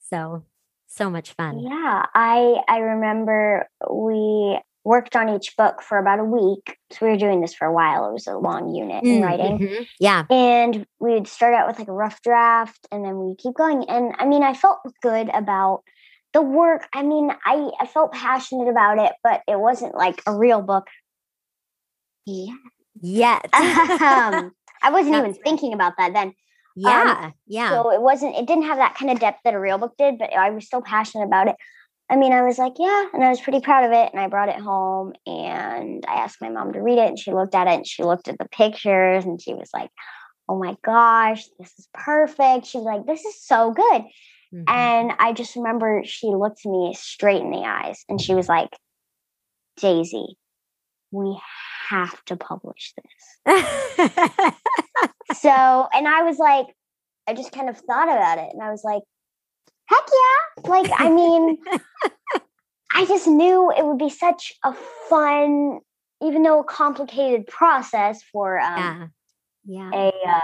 So 0.09 0.43
so 0.87 1.09
much 1.09 1.33
fun. 1.33 1.59
Yeah, 1.59 2.05
I 2.13 2.61
I 2.69 2.77
remember 2.77 3.67
we 3.89 4.59
worked 4.85 5.15
on 5.15 5.29
each 5.29 5.57
book 5.57 5.81
for 5.81 5.97
about 5.97 6.19
a 6.19 6.23
week. 6.23 6.77
So 6.91 7.05
we 7.05 7.11
were 7.11 7.17
doing 7.17 7.41
this 7.41 7.55
for 7.55 7.65
a 7.65 7.73
while. 7.73 8.07
It 8.07 8.13
was 8.13 8.27
a 8.27 8.37
long 8.37 8.73
unit 8.73 9.03
in 9.03 9.19
mm, 9.19 9.23
writing. 9.23 9.57
Mm-hmm. 9.57 9.83
Yeah. 9.99 10.25
And 10.29 10.85
we'd 10.99 11.27
start 11.27 11.55
out 11.55 11.67
with 11.67 11.79
like 11.79 11.87
a 11.87 11.93
rough 11.93 12.21
draft 12.21 12.87
and 12.91 13.03
then 13.03 13.17
we 13.17 13.35
keep 13.35 13.55
going. 13.55 13.89
And 13.89 14.13
I 14.19 14.25
mean, 14.25 14.43
I 14.43 14.53
felt 14.53 14.79
good 15.01 15.29
about 15.33 15.81
the 16.33 16.43
work. 16.43 16.87
I 16.93 17.01
mean, 17.01 17.31
I, 17.45 17.71
I 17.81 17.87
felt 17.87 18.13
passionate 18.13 18.69
about 18.69 18.99
it, 18.99 19.13
but 19.23 19.41
it 19.47 19.59
wasn't 19.59 19.95
like 19.95 20.21
a 20.27 20.37
real 20.37 20.61
book. 20.61 20.87
Yeah. 22.27 22.53
Yet. 23.01 23.49
um, 23.53 24.51
I 24.83 24.91
wasn't 24.91 25.15
even 25.15 25.33
thinking 25.33 25.73
about 25.73 25.93
that 25.97 26.13
then. 26.13 26.33
Yeah. 26.75 27.23
Um, 27.23 27.33
yeah. 27.47 27.69
So 27.69 27.89
it 27.89 28.01
wasn't, 28.01 28.35
it 28.35 28.45
didn't 28.45 28.65
have 28.65 28.77
that 28.77 28.95
kind 28.95 29.09
of 29.09 29.19
depth 29.19 29.39
that 29.45 29.55
a 29.55 29.59
real 29.59 29.79
book 29.79 29.95
did, 29.97 30.19
but 30.19 30.31
I 30.31 30.51
was 30.51 30.65
still 30.65 30.81
passionate 30.83 31.25
about 31.25 31.47
it. 31.47 31.55
I 32.09 32.17
mean, 32.17 32.33
I 32.33 32.43
was 32.43 32.59
like, 32.59 32.73
yeah, 32.77 33.05
and 33.13 33.23
I 33.23 33.29
was 33.29 33.41
pretty 33.41 33.61
proud 33.61 33.83
of 33.83 33.91
it. 33.91 34.11
And 34.13 34.19
I 34.19 34.27
brought 34.27 34.49
it 34.49 34.59
home 34.59 35.13
and 35.25 36.05
I 36.07 36.15
asked 36.15 36.39
my 36.39 36.49
mom 36.49 36.73
to 36.73 36.81
read 36.81 36.99
it, 36.99 37.07
and 37.07 37.17
she 37.19 37.33
looked 37.33 37.55
at 37.55 37.67
it 37.67 37.73
and 37.73 37.87
she 37.87 38.03
looked 38.03 38.27
at 38.27 38.37
the 38.37 38.47
pictures 38.49 39.25
and 39.25 39.41
she 39.41 39.53
was 39.53 39.69
like, 39.73 39.89
oh 40.47 40.59
my 40.59 40.75
gosh, 40.83 41.43
this 41.59 41.73
is 41.79 41.87
perfect. 41.93 42.67
She 42.67 42.77
was 42.77 42.85
like, 42.85 43.05
this 43.05 43.25
is 43.25 43.41
so 43.41 43.71
good. 43.71 44.03
Mm-hmm. 44.53 44.63
And 44.67 45.13
I 45.17 45.33
just 45.33 45.55
remember 45.55 46.03
she 46.05 46.27
looked 46.27 46.65
me 46.65 46.95
straight 46.97 47.41
in 47.41 47.51
the 47.51 47.65
eyes 47.65 48.03
and 48.07 48.21
she 48.21 48.35
was 48.35 48.47
like, 48.47 48.69
Daisy, 49.77 50.37
we 51.11 51.37
have 51.89 52.23
to 52.25 52.35
publish 52.35 52.93
this. 52.95 53.55
so, 55.39 55.87
and 55.93 56.07
I 56.07 56.21
was 56.23 56.37
like, 56.37 56.67
I 57.27 57.33
just 57.33 57.51
kind 57.51 57.69
of 57.69 57.77
thought 57.77 58.07
about 58.07 58.37
it 58.37 58.49
and 58.53 58.61
I 58.61 58.69
was 58.69 58.83
like, 58.83 59.01
heck 59.85 60.05
yeah. 60.11 60.69
Like, 60.69 60.91
I 60.97 61.09
mean, 61.09 61.57
I 62.93 63.05
just 63.05 63.27
knew 63.27 63.71
it 63.71 63.85
would 63.85 63.97
be 63.97 64.09
such 64.09 64.53
a 64.63 64.73
fun, 65.09 65.79
even 66.21 66.43
though 66.43 66.61
a 66.61 66.63
complicated 66.63 67.47
process 67.47 68.23
for 68.31 68.59
um, 68.59 69.11
yeah. 69.65 69.89
yeah. 69.93 69.99
a 69.99 70.07
uh, 70.27 70.39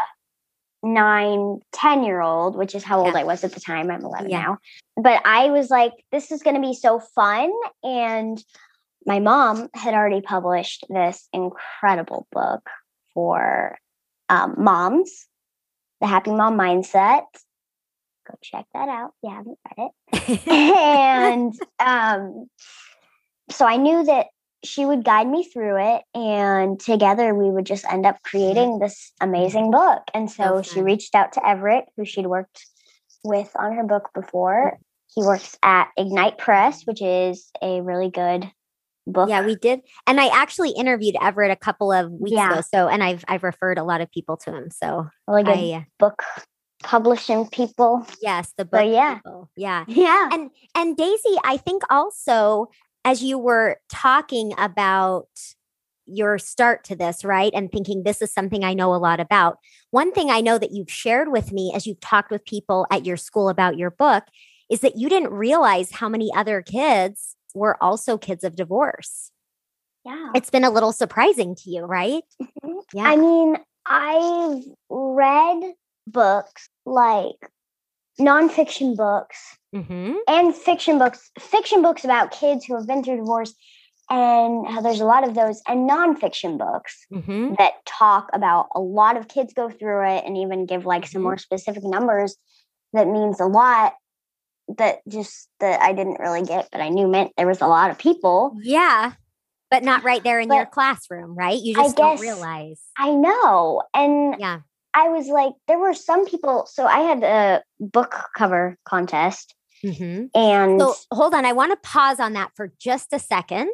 nine, 0.83 1.59
10 1.73 2.03
year 2.03 2.21
old, 2.21 2.55
which 2.55 2.75
is 2.75 2.83
how 2.83 2.99
old 2.99 3.13
yeah. 3.13 3.21
I 3.21 3.23
was 3.23 3.43
at 3.43 3.53
the 3.53 3.59
time. 3.59 3.89
I'm 3.89 4.03
11 4.03 4.29
yeah. 4.29 4.41
now. 4.41 4.57
But 4.97 5.21
I 5.25 5.49
was 5.49 5.69
like, 5.69 5.93
this 6.11 6.31
is 6.31 6.43
going 6.43 6.55
to 6.55 6.61
be 6.61 6.73
so 6.73 6.99
fun. 6.99 7.51
And 7.83 8.43
my 9.05 9.19
mom 9.19 9.69
had 9.73 9.93
already 9.93 10.21
published 10.21 10.85
this 10.89 11.27
incredible 11.33 12.27
book 12.31 12.69
for 13.13 13.77
um, 14.29 14.55
moms, 14.57 15.27
the 15.99 16.07
Happy 16.07 16.31
Mom 16.31 16.57
Mindset 16.57 17.25
Go 18.31 18.37
check 18.41 18.65
that 18.73 18.89
out. 18.89 19.11
if 19.21 19.29
You 19.29 19.35
haven't 19.35 19.57
read 19.77 19.89
it. 19.89 20.47
and 20.47 21.53
um, 21.79 22.47
so 23.49 23.65
I 23.65 23.77
knew 23.77 24.03
that 24.05 24.27
she 24.63 24.85
would 24.85 25.03
guide 25.03 25.27
me 25.27 25.43
through 25.43 25.77
it, 25.95 26.03
and 26.13 26.79
together 26.79 27.33
we 27.33 27.49
would 27.49 27.65
just 27.65 27.83
end 27.91 28.05
up 28.05 28.17
creating 28.23 28.79
this 28.79 29.11
amazing 29.19 29.71
book. 29.71 30.03
And 30.13 30.29
so 30.31 30.61
So 30.61 30.71
she 30.71 30.81
reached 30.81 31.15
out 31.15 31.33
to 31.33 31.47
Everett, 31.47 31.85
who 31.97 32.05
she'd 32.05 32.27
worked 32.27 32.65
with 33.23 33.51
on 33.59 33.73
her 33.75 33.83
book 33.83 34.09
before. 34.13 34.77
He 35.15 35.23
works 35.23 35.57
at 35.63 35.89
Ignite 35.97 36.37
Press, 36.37 36.83
which 36.85 37.01
is 37.01 37.49
a 37.61 37.81
really 37.81 38.09
good 38.09 38.49
book. 39.07 39.29
yeah, 39.29 39.41
we 39.45 39.55
did. 39.55 39.81
And 40.07 40.21
I 40.21 40.27
actually 40.27 40.71
interviewed 40.71 41.15
Everett 41.21 41.51
a 41.51 41.55
couple 41.57 41.91
of 41.91 42.11
weeks 42.11 42.35
Yeah. 42.37 42.51
ago. 42.53 42.61
So, 42.73 42.87
and 42.87 43.03
I've, 43.03 43.25
I've 43.27 43.43
referred 43.43 43.77
a 43.77 43.83
lot 43.83 43.99
of 43.99 44.09
people 44.11 44.37
to 44.37 44.55
him. 44.55 44.69
So 44.71 45.07
really 45.27 45.43
good 45.43 45.51
I, 45.57 45.71
uh, 45.79 45.81
book 45.99 46.23
publishing 46.83 47.47
people. 47.49 48.05
yes, 48.21 48.53
the 48.57 48.65
book. 48.65 48.81
So, 48.81 48.85
yeah. 48.91 49.15
people. 49.15 49.49
Yeah. 49.55 49.85
Yeah. 49.87 50.29
And, 50.31 50.51
and 50.75 50.97
Daisy, 50.97 51.35
I 51.43 51.57
think 51.57 51.83
also 51.89 52.69
as 53.05 53.23
you 53.23 53.37
were 53.37 53.79
talking 53.89 54.53
about 54.57 55.27
your 56.05 56.37
start 56.37 56.83
to 56.85 56.95
this, 56.95 57.23
right? 57.23 57.51
And 57.55 57.71
thinking 57.71 58.03
this 58.03 58.21
is 58.21 58.33
something 58.33 58.63
I 58.63 58.73
know 58.73 58.93
a 58.93 58.97
lot 58.97 59.19
about. 59.19 59.57
One 59.91 60.11
thing 60.11 60.29
I 60.29 60.41
know 60.41 60.57
that 60.57 60.71
you've 60.71 60.91
shared 60.91 61.31
with 61.31 61.51
me 61.51 61.71
as 61.75 61.87
you've 61.87 62.01
talked 62.01 62.31
with 62.31 62.43
people 62.45 62.85
at 62.91 63.05
your 63.05 63.17
school 63.17 63.49
about 63.49 63.77
your 63.77 63.91
book 63.91 64.23
is 64.69 64.81
that 64.81 64.97
you 64.97 65.09
didn't 65.09 65.31
realize 65.31 65.91
how 65.91 66.09
many 66.09 66.31
other 66.35 66.61
kids 66.61 67.35
were 67.53 67.81
also 67.83 68.17
kids 68.17 68.43
of 68.43 68.55
divorce. 68.55 69.31
yeah. 70.05 70.31
It's 70.33 70.49
been 70.49 70.63
a 70.63 70.69
little 70.71 70.91
surprising 70.91 71.55
to 71.55 71.69
you, 71.69 71.83
right? 71.85 72.23
Mhm. 72.63 72.81
Yeah. 72.93 73.03
I 73.03 73.15
mean, 73.17 73.57
I've 73.85 74.63
read 74.89 75.73
books 76.07 76.69
like 76.85 77.49
nonfiction 78.19 78.95
books 78.95 79.57
Mm-hmm. 79.73 80.15
and 80.27 80.53
fiction 80.53 80.97
books, 80.99 81.31
fiction 81.39 81.81
books 81.81 82.03
about 82.03 82.31
kids 82.31 82.65
who 82.65 82.75
have 82.75 82.85
been 82.85 83.01
through 83.05 83.15
divorce, 83.15 83.53
and 84.09 84.67
how 84.67 84.81
there's 84.81 84.99
a 84.99 85.05
lot 85.05 85.25
of 85.25 85.33
those, 85.33 85.61
and 85.65 85.89
nonfiction 85.89 86.57
books 86.57 87.05
Mm-hmm. 87.11 87.53
that 87.57 87.73
talk 87.85 88.29
about 88.33 88.67
a 88.75 88.81
lot 88.81 89.15
of 89.15 89.29
kids 89.29 89.53
go 89.53 89.69
through 89.69 90.05
it 90.09 90.25
and 90.25 90.37
even 90.37 90.65
give 90.65 90.85
like 90.85 91.05
some 91.07 91.21
Mhm. 91.21 91.25
more 91.25 91.37
specific 91.37 91.83
numbers 91.85 92.35
that 92.91 93.07
means 93.07 93.39
a 93.39 93.45
lot 93.45 93.93
that 94.77 94.99
just 95.07 95.47
that 95.61 95.81
I 95.81 95.93
didn't 95.93 96.19
really 96.19 96.41
get, 96.43 96.67
but 96.71 96.81
I 96.81 96.89
knew 96.89 97.07
meant 97.07 97.31
there 97.37 97.47
was 97.47 97.61
a 97.61 97.67
lot 97.67 97.89
of 97.91 97.97
people. 97.97 98.57
Yeah. 98.61 99.13
But 99.69 99.83
not 99.83 100.03
right 100.03 100.21
there 100.21 100.41
in 100.41 100.51
your 100.51 100.65
classroom, 100.65 101.33
right? 101.33 101.57
You 101.61 101.79
I 101.79 101.83
just 101.83 101.95
don't 101.95 102.19
realize. 102.19 102.81
I 102.97 103.11
know. 103.13 103.83
And 103.93 104.35
Yeah. 104.37 104.59
I 104.93 105.09
was 105.09 105.27
like, 105.27 105.53
there 105.67 105.79
were 105.79 105.93
some 105.93 106.25
people. 106.25 106.65
So 106.67 106.85
I 106.85 106.99
had 106.99 107.23
a 107.23 107.63
book 107.79 108.15
cover 108.35 108.77
contest, 108.85 109.55
Mm-hmm. 109.83 110.25
and 110.35 110.79
So 110.79 110.93
hold 111.11 111.33
on. 111.33 111.43
I 111.43 111.53
want 111.53 111.71
to 111.71 111.89
pause 111.89 112.19
on 112.19 112.33
that 112.33 112.51
for 112.55 112.71
just 112.79 113.11
a 113.13 113.17
second 113.19 113.71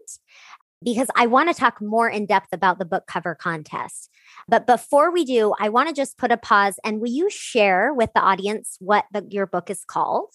because 0.81 1.09
I 1.15 1.25
want 1.27 1.49
to 1.49 1.53
talk 1.59 1.81
more 1.81 2.07
in 2.07 2.25
depth 2.25 2.47
about 2.53 2.79
the 2.79 2.85
book 2.85 3.07
cover 3.07 3.35
contest. 3.35 4.09
But 4.47 4.65
before 4.67 5.11
we 5.11 5.25
do, 5.25 5.53
I 5.59 5.67
want 5.67 5.89
to 5.89 5.93
just 5.93 6.17
put 6.17 6.31
a 6.31 6.37
pause 6.37 6.79
and 6.85 7.01
will 7.01 7.09
you 7.09 7.29
share 7.29 7.93
with 7.93 8.11
the 8.15 8.21
audience 8.21 8.77
what 8.79 9.03
the, 9.11 9.25
your 9.29 9.45
book 9.47 9.69
is 9.69 9.83
called? 9.83 10.29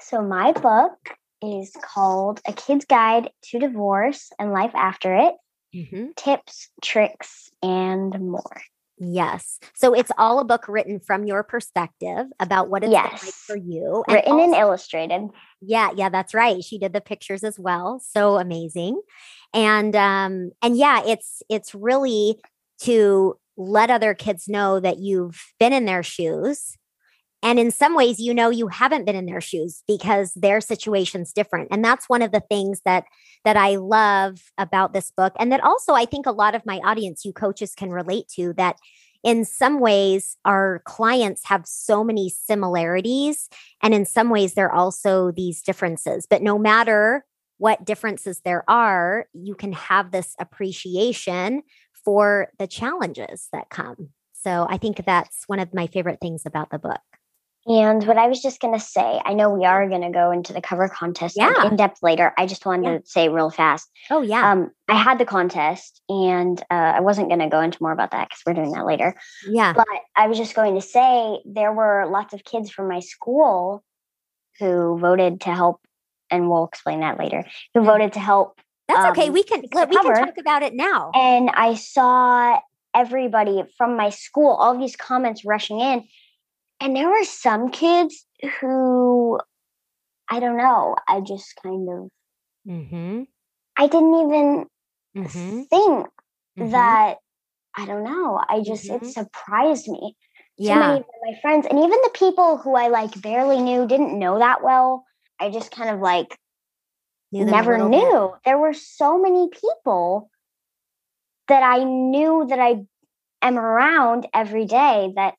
so 0.00 0.22
my 0.22 0.52
book 0.52 0.96
is 1.42 1.72
called 1.82 2.40
A 2.46 2.54
Kid's 2.54 2.86
Guide 2.86 3.30
to 3.50 3.58
Divorce 3.58 4.30
and 4.38 4.52
Life 4.52 4.72
After 4.74 5.14
It 5.14 5.34
Mm-hmm. 5.74 6.06
Tips, 6.16 6.68
Tricks, 6.82 7.50
and 7.62 8.18
More. 8.18 8.62
Yes. 9.02 9.58
So 9.74 9.94
it's 9.94 10.10
all 10.18 10.40
a 10.40 10.44
book 10.44 10.68
written 10.68 11.00
from 11.00 11.24
your 11.24 11.42
perspective 11.42 12.26
about 12.38 12.68
what 12.68 12.84
it's 12.84 12.92
been 12.92 13.02
like 13.02 13.32
for 13.32 13.56
you. 13.56 14.04
and 14.06 14.14
Written 14.14 14.38
and 14.38 14.54
illustrated. 14.54 15.30
Yeah, 15.62 15.90
yeah, 15.96 16.10
that's 16.10 16.34
right. 16.34 16.62
She 16.62 16.78
did 16.78 16.92
the 16.92 17.00
pictures 17.00 17.42
as 17.42 17.58
well. 17.58 17.98
So 18.04 18.36
amazing. 18.36 19.00
And 19.54 19.96
um 19.96 20.52
and 20.62 20.76
yeah, 20.76 21.02
it's 21.06 21.42
it's 21.48 21.74
really 21.74 22.38
to 22.82 23.38
let 23.56 23.90
other 23.90 24.14
kids 24.14 24.48
know 24.48 24.80
that 24.80 24.98
you've 24.98 25.42
been 25.58 25.72
in 25.72 25.86
their 25.86 26.02
shoes. 26.02 26.76
And 27.42 27.58
in 27.58 27.70
some 27.70 27.94
ways, 27.94 28.20
you 28.20 28.34
know 28.34 28.50
you 28.50 28.68
haven't 28.68 29.06
been 29.06 29.16
in 29.16 29.26
their 29.26 29.40
shoes 29.40 29.82
because 29.86 30.32
their 30.34 30.60
situation's 30.60 31.32
different. 31.32 31.68
And 31.70 31.84
that's 31.84 32.08
one 32.08 32.22
of 32.22 32.32
the 32.32 32.42
things 32.48 32.82
that 32.84 33.04
that 33.44 33.56
I 33.56 33.76
love 33.76 34.40
about 34.58 34.92
this 34.92 35.10
book. 35.10 35.32
And 35.38 35.50
that 35.50 35.64
also 35.64 35.94
I 35.94 36.04
think 36.04 36.26
a 36.26 36.32
lot 36.32 36.54
of 36.54 36.66
my 36.66 36.78
audience, 36.84 37.24
you 37.24 37.32
coaches 37.32 37.74
can 37.74 37.90
relate 37.90 38.28
to 38.36 38.52
that 38.54 38.76
in 39.22 39.44
some 39.44 39.80
ways 39.80 40.36
our 40.44 40.82
clients 40.84 41.42
have 41.46 41.66
so 41.66 42.02
many 42.02 42.30
similarities 42.30 43.48
and 43.82 43.92
in 43.94 44.04
some 44.04 44.30
ways, 44.30 44.54
there 44.54 44.70
are 44.70 44.74
also 44.74 45.30
these 45.30 45.62
differences. 45.62 46.26
But 46.28 46.42
no 46.42 46.58
matter 46.58 47.24
what 47.58 47.84
differences 47.84 48.40
there 48.44 48.64
are, 48.68 49.26
you 49.34 49.54
can 49.54 49.72
have 49.72 50.10
this 50.10 50.34
appreciation 50.38 51.62
for 52.04 52.48
the 52.58 52.66
challenges 52.66 53.48
that 53.52 53.68
come. 53.68 54.10
So 54.32 54.66
I 54.70 54.78
think 54.78 55.04
that's 55.04 55.44
one 55.46 55.58
of 55.58 55.74
my 55.74 55.86
favorite 55.86 56.18
things 56.20 56.44
about 56.46 56.70
the 56.70 56.78
book. 56.78 57.00
And 57.70 58.04
what 58.08 58.18
I 58.18 58.26
was 58.26 58.42
just 58.42 58.60
going 58.60 58.74
to 58.76 58.84
say, 58.84 59.20
I 59.24 59.32
know 59.32 59.48
we 59.48 59.64
are 59.64 59.88
going 59.88 60.02
to 60.02 60.10
go 60.10 60.32
into 60.32 60.52
the 60.52 60.60
cover 60.60 60.88
contest 60.88 61.36
Yeah. 61.38 61.66
in 61.68 61.76
depth 61.76 62.02
later. 62.02 62.32
I 62.36 62.46
just 62.46 62.66
wanted 62.66 62.90
Yeah. 62.90 62.98
to 62.98 63.06
say 63.06 63.28
real 63.28 63.48
fast. 63.48 63.88
Oh, 64.10 64.22
yeah. 64.22 64.50
Um, 64.50 64.72
I 64.88 64.94
had 64.96 65.18
the 65.18 65.24
contest, 65.24 66.02
and 66.08 66.60
uh, 66.68 66.74
I 66.96 67.00
wasn't 67.00 67.28
going 67.28 67.38
to 67.38 67.48
go 67.48 67.60
into 67.60 67.78
more 67.80 67.92
about 67.92 68.10
that 68.10 68.28
because 68.28 68.42
we're 68.44 68.54
doing 68.54 68.72
that 68.72 68.86
later. 68.86 69.14
yeah. 69.48 69.72
But 69.72 69.86
I 70.16 70.26
was 70.26 70.36
just 70.36 70.56
going 70.56 70.74
to 70.74 70.80
say 70.80 71.38
there 71.44 71.72
were 71.72 72.06
lots 72.10 72.34
of 72.34 72.42
kids 72.42 72.70
from 72.72 72.88
my 72.88 72.98
school 72.98 73.84
who 74.58 74.98
voted 74.98 75.40
to 75.42 75.54
help, 75.54 75.80
and 76.28 76.50
we'll 76.50 76.64
explain 76.64 77.00
that 77.00 77.20
later. 77.20 77.44
Who 77.74 77.82
voted 77.82 78.14
to 78.14 78.20
help, 78.20 78.58
That's 78.88 79.10
okay. 79.16 79.28
um, 79.28 79.32
We 79.32 79.44
can 79.44 79.60
we 79.60 79.68
can 79.68 80.14
talk 80.26 80.38
about 80.38 80.64
it 80.64 80.74
now. 80.74 81.12
and 81.14 81.48
I 81.50 81.74
saw 81.76 82.58
everybody 82.94 83.62
from 83.78 83.96
my 83.96 84.10
school, 84.10 84.50
all 84.50 84.76
these 84.76 84.96
comments 84.96 85.44
rushing 85.44 85.78
in, 85.80 86.04
and 86.80 86.96
there 86.96 87.08
were 87.08 87.24
some 87.24 87.70
kids 87.70 88.26
who, 88.60 89.38
I 90.30 90.40
don't 90.40 90.56
know, 90.56 90.96
I 91.08 91.20
just 91.20 91.54
kind 91.62 91.88
of, 91.90 92.08
Mm-hmm. 92.68 93.22
I 93.78 93.86
didn't 93.86 94.14
even 94.14 94.66
Mm-hmm. 95.16 95.62
think 95.70 96.08
Mhm. 96.58 96.72
that. 96.72 97.18
I 97.76 97.86
don't 97.86 98.04
know. 98.04 98.40
I 98.48 98.62
just 98.62 98.88
it 98.90 99.06
surprised 99.06 99.88
me. 99.88 100.16
so 100.58 100.64
Yeah. 100.64 100.80
many 100.80 101.00
of 101.00 101.06
my 101.22 101.38
friends 101.40 101.66
and 101.70 101.78
even 101.78 101.90
the 101.90 102.10
people 102.14 102.58
who 102.58 102.74
I 102.76 102.88
like 102.88 103.20
barely 103.22 103.60
knew 103.62 103.86
didn't 103.86 104.18
know 104.18 104.38
that 104.40 104.62
well. 104.62 105.04
I 105.40 105.50
just 105.50 105.70
kind 105.70 105.90
of 105.90 106.00
like 106.00 106.36
Knew 107.32 107.44
never 107.46 107.72
little 107.72 107.90
bit. 107.90 108.00
knew. 108.00 108.34
There 108.44 108.58
were 108.58 108.74
so 108.74 109.18
many 109.20 109.48
people 109.50 110.30
that 111.48 111.62
I 111.62 111.84
knew 111.84 112.46
that 112.48 112.58
I 112.58 112.84
am 113.42 113.58
around 113.58 114.26
every 114.34 114.66
day 114.66 115.12
that 115.16 115.34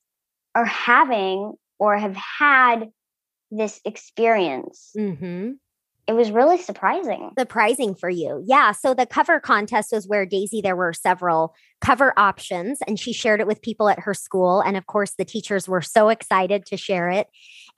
are 0.55 0.65
having 0.65 1.53
or 1.79 1.97
have 1.97 2.15
had 2.15 2.89
this 3.49 3.79
experience. 3.85 4.91
Mm-hmm. 4.97 5.51
It 6.07 6.13
was 6.13 6.31
really 6.31 6.57
surprising. 6.57 7.31
surprising 7.37 7.95
for 7.95 8.09
you. 8.09 8.43
Yeah. 8.45 8.71
So 8.71 8.93
the 8.93 9.05
cover 9.05 9.39
contest 9.39 9.91
was 9.91 10.07
where 10.07 10.25
Daisy, 10.25 10.59
there 10.59 10.75
were 10.75 10.93
several 10.93 11.53
cover 11.79 12.13
options, 12.17 12.79
and 12.87 12.99
she 12.99 13.13
shared 13.13 13.39
it 13.39 13.47
with 13.47 13.61
people 13.61 13.87
at 13.87 13.99
her 13.99 14.13
school. 14.13 14.61
And 14.61 14.75
of 14.75 14.87
course, 14.87 15.13
the 15.17 15.25
teachers 15.25 15.69
were 15.69 15.81
so 15.81 16.09
excited 16.09 16.65
to 16.65 16.75
share 16.75 17.09
it. 17.09 17.27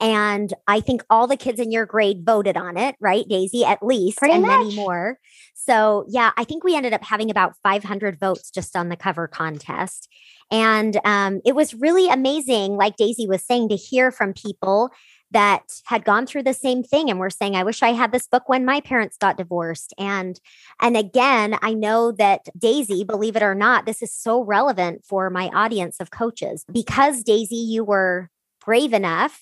And 0.00 0.52
I 0.66 0.80
think 0.80 1.04
all 1.08 1.26
the 1.26 1.36
kids 1.36 1.60
in 1.60 1.70
your 1.70 1.86
grade 1.86 2.24
voted 2.24 2.56
on 2.56 2.76
it, 2.76 2.96
right, 3.00 3.26
Daisy? 3.28 3.64
At 3.64 3.82
least, 3.82 4.18
Pretty 4.18 4.34
and 4.34 4.42
many 4.42 4.74
more. 4.74 5.18
So, 5.54 6.04
yeah, 6.08 6.32
I 6.36 6.44
think 6.44 6.64
we 6.64 6.76
ended 6.76 6.92
up 6.92 7.04
having 7.04 7.30
about 7.30 7.54
500 7.62 8.18
votes 8.18 8.50
just 8.50 8.76
on 8.76 8.88
the 8.88 8.96
cover 8.96 9.26
contest. 9.26 10.08
And 10.50 11.00
um, 11.04 11.40
it 11.44 11.54
was 11.54 11.74
really 11.74 12.08
amazing, 12.08 12.76
like 12.76 12.96
Daisy 12.96 13.26
was 13.26 13.42
saying, 13.42 13.70
to 13.70 13.76
hear 13.76 14.10
from 14.10 14.34
people 14.34 14.90
that 15.34 15.80
had 15.84 16.04
gone 16.04 16.26
through 16.26 16.44
the 16.44 16.54
same 16.54 16.82
thing 16.82 17.10
and 17.10 17.18
were 17.18 17.28
saying, 17.28 17.56
I 17.56 17.64
wish 17.64 17.82
I 17.82 17.92
had 17.92 18.12
this 18.12 18.28
book 18.28 18.48
when 18.48 18.64
my 18.64 18.80
parents 18.80 19.16
got 19.16 19.36
divorced. 19.36 19.92
And 19.98 20.38
and 20.80 20.96
again, 20.96 21.58
I 21.60 21.74
know 21.74 22.12
that 22.12 22.48
Daisy, 22.56 23.04
believe 23.04 23.34
it 23.34 23.42
or 23.42 23.54
not, 23.54 23.84
this 23.84 24.00
is 24.00 24.12
so 24.12 24.42
relevant 24.42 25.04
for 25.04 25.30
my 25.30 25.48
audience 25.48 25.96
of 25.98 26.12
coaches 26.12 26.64
because 26.72 27.24
Daisy, 27.24 27.56
you 27.56 27.84
were 27.84 28.30
brave 28.64 28.92
enough 28.92 29.40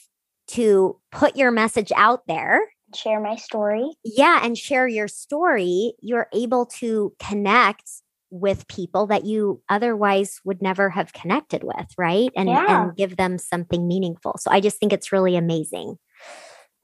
to 0.52 0.98
put 1.10 1.36
your 1.36 1.50
message 1.50 1.92
out 1.96 2.26
there. 2.26 2.60
Share 2.94 3.20
my 3.20 3.36
story. 3.36 3.90
yeah 4.04 4.40
and 4.44 4.56
share 4.58 4.86
your 4.86 5.08
story. 5.08 5.94
You're 6.00 6.28
able 6.32 6.66
to 6.80 7.14
connect 7.18 7.88
with 8.30 8.66
people 8.68 9.06
that 9.08 9.24
you 9.26 9.62
otherwise 9.68 10.40
would 10.44 10.62
never 10.62 10.88
have 10.90 11.12
connected 11.12 11.62
with 11.64 11.86
right? 11.98 12.30
And 12.36 12.48
Yeah. 12.48 12.84
and 12.84 12.96
give 12.96 13.16
them 13.16 13.38
something 13.38 13.86
meaningful. 13.86 14.36
So 14.38 14.50
i 14.50 14.60
just 14.60 14.78
think 14.78 14.92
it's 14.92 15.12
really 15.12 15.36
amazing. 15.36 15.96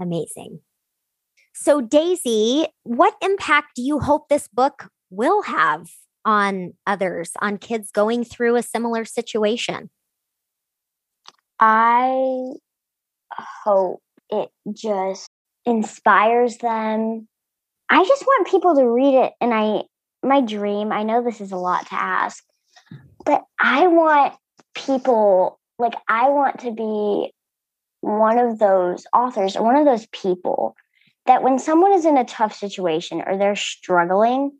Amazing. 0.01 0.61
So 1.55 1.81
daisy 1.81 2.67
what 2.85 3.15
impact 3.23 3.69
do 3.77 3.83
you 3.83 3.99
hope 3.99 4.29
this 4.29 4.49
book 4.49 4.89
will 5.11 5.43
have 5.43 5.89
on 6.25 6.73
others 6.87 7.31
on 7.41 7.57
kids 7.59 7.91
going 7.91 8.25
through 8.25 8.57
a 8.57 8.63
similar 8.63 9.05
situation? 9.05 9.91
I 11.61 12.53
hope 13.33 14.01
it 14.31 14.51
just 14.73 15.29
inspires 15.65 16.59
them. 16.59 17.29
I 17.91 18.05
just 18.05 18.27
want 18.27 18.49
people 18.49 18.77
to 18.77 18.87
read 18.87 19.15
it 19.15 19.33
and 19.41 19.53
I 19.55 19.83
my 20.23 20.41
dream, 20.41 20.91
I 20.93 21.05
know 21.05 21.23
this 21.23 21.41
is 21.41 21.53
a 21.53 21.57
lot 21.57 21.87
to 21.87 21.95
ask, 21.95 22.43
but 23.25 23.45
I 23.61 23.87
want 23.87 24.35
people 24.75 25.59
like 25.79 25.95
I 26.09 26.29
want 26.29 26.61
to 26.61 26.73
be 26.73 27.33
one 28.01 28.39
of 28.39 28.59
those 28.59 29.05
authors 29.13 29.57
or 29.57 29.65
one 29.65 29.77
of 29.77 29.85
those 29.85 30.07
people 30.09 30.75
that 31.27 31.43
when 31.43 31.59
someone 31.59 31.93
is 31.93 32.05
in 32.05 32.17
a 32.17 32.25
tough 32.25 32.55
situation 32.55 33.23
or 33.25 33.37
they're 33.37 33.57
struggling, 33.57 34.53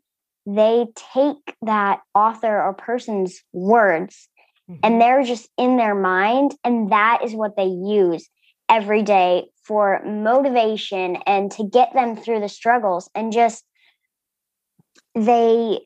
they 0.45 0.87
take 1.13 1.55
that 1.63 1.99
author 2.13 2.61
or 2.61 2.73
person's 2.73 3.41
words 3.53 4.29
mm-hmm. 4.69 4.79
and 4.83 5.01
they're 5.01 5.23
just 5.23 5.49
in 5.57 5.77
their 5.77 5.95
mind. 5.95 6.55
And 6.63 6.91
that 6.91 7.21
is 7.23 7.33
what 7.33 7.55
they 7.57 7.65
use 7.65 8.29
every 8.69 9.03
day 9.03 9.45
for 9.63 10.01
motivation 10.05 11.17
and 11.27 11.51
to 11.51 11.63
get 11.63 11.93
them 11.93 12.15
through 12.15 12.39
the 12.39 12.49
struggles 12.49 13.09
and 13.15 13.33
just 13.33 13.63
they 15.15 15.79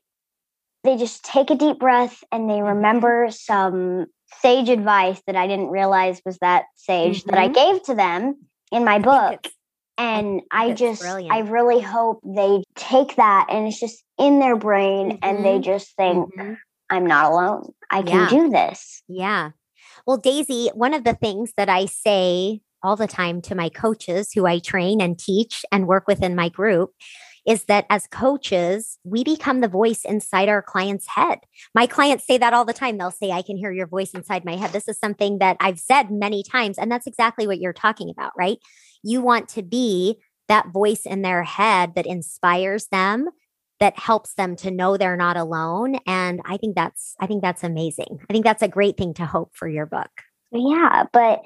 they 0.84 0.96
just 0.96 1.24
take 1.24 1.50
a 1.50 1.54
deep 1.54 1.78
breath 1.78 2.22
and 2.30 2.48
they 2.48 2.54
mm-hmm. 2.54 2.76
remember 2.76 3.28
some 3.30 4.06
sage 4.40 4.68
advice 4.68 5.20
that 5.26 5.36
I 5.36 5.46
didn't 5.46 5.68
realize 5.68 6.20
was 6.24 6.38
that 6.38 6.64
sage 6.76 7.20
mm-hmm. 7.20 7.30
that 7.30 7.38
I 7.38 7.48
mm-hmm. 7.48 7.72
gave 7.72 7.82
to 7.84 7.94
them 7.94 8.36
in 8.70 8.84
my 8.84 8.98
book. 8.98 9.46
And 9.96 10.42
I, 10.50 10.72
just, 10.72 11.00
brilliant. 11.00 11.32
I 11.32 11.40
really 11.40 11.80
hope 11.80 12.20
they 12.24 12.64
take 12.74 13.16
that 13.16 13.46
and 13.48 13.68
it's 13.68 13.80
just 13.80 14.02
in 14.18 14.40
their 14.40 14.56
brain 14.56 15.12
mm-hmm. 15.12 15.18
and 15.22 15.44
they 15.44 15.54
mm-hmm. 15.54 15.62
just 15.62 15.96
think, 15.96 16.34
mm-hmm. 16.34 16.54
I'm 16.90 17.06
not 17.06 17.32
alone. 17.32 17.72
I 17.90 18.02
can 18.02 18.22
yeah. 18.22 18.28
do 18.28 18.50
this. 18.50 19.02
Yeah. 19.08 19.50
Well, 20.06 20.18
Daisy, 20.18 20.70
one 20.74 20.92
of 20.92 21.04
the 21.04 21.14
things 21.14 21.52
that 21.56 21.68
I 21.68 21.86
say 21.86 22.60
all 22.84 22.96
the 22.96 23.08
time 23.08 23.40
to 23.42 23.54
my 23.54 23.68
coaches 23.68 24.30
who 24.32 24.46
I 24.46 24.60
train 24.60 25.00
and 25.00 25.18
teach 25.18 25.64
and 25.72 25.88
work 25.88 26.06
with 26.06 26.22
in 26.22 26.36
my 26.36 26.48
group 26.48 26.90
is 27.46 27.64
that 27.64 27.86
as 27.90 28.06
coaches, 28.06 28.98
we 29.04 29.22
become 29.22 29.60
the 29.60 29.68
voice 29.68 30.04
inside 30.04 30.48
our 30.48 30.62
client's 30.62 31.06
head. 31.06 31.40
My 31.74 31.86
clients 31.86 32.26
say 32.26 32.38
that 32.38 32.54
all 32.54 32.64
the 32.64 32.72
time. 32.72 32.96
They'll 32.96 33.10
say, 33.10 33.32
I 33.32 33.42
can 33.42 33.56
hear 33.56 33.72
your 33.72 33.86
voice 33.86 34.12
inside 34.12 34.44
my 34.44 34.56
head. 34.56 34.72
This 34.72 34.88
is 34.88 34.98
something 34.98 35.38
that 35.38 35.56
I've 35.60 35.78
said 35.78 36.10
many 36.10 36.42
times. 36.42 36.78
And 36.78 36.90
that's 36.90 37.06
exactly 37.06 37.46
what 37.46 37.58
you're 37.58 37.74
talking 37.74 38.10
about, 38.10 38.32
right? 38.36 38.58
You 39.02 39.20
want 39.20 39.48
to 39.50 39.62
be 39.62 40.20
that 40.48 40.68
voice 40.68 41.04
in 41.04 41.22
their 41.22 41.42
head 41.42 41.94
that 41.96 42.06
inspires 42.06 42.86
them 42.86 43.28
that 43.80 43.98
helps 43.98 44.34
them 44.34 44.56
to 44.56 44.70
know 44.70 44.96
they're 44.96 45.16
not 45.16 45.36
alone 45.36 45.96
and 46.06 46.40
i 46.44 46.56
think 46.56 46.76
that's 46.76 47.14
i 47.18 47.26
think 47.26 47.42
that's 47.42 47.64
amazing 47.64 48.18
i 48.28 48.32
think 48.32 48.44
that's 48.44 48.62
a 48.62 48.68
great 48.68 48.96
thing 48.96 49.12
to 49.12 49.26
hope 49.26 49.50
for 49.54 49.66
your 49.66 49.84
book 49.84 50.10
yeah 50.52 51.04
but 51.12 51.42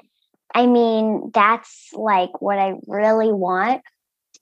i 0.53 0.65
mean 0.65 1.31
that's 1.33 1.89
like 1.93 2.41
what 2.41 2.57
i 2.59 2.73
really 2.87 3.31
want 3.31 3.81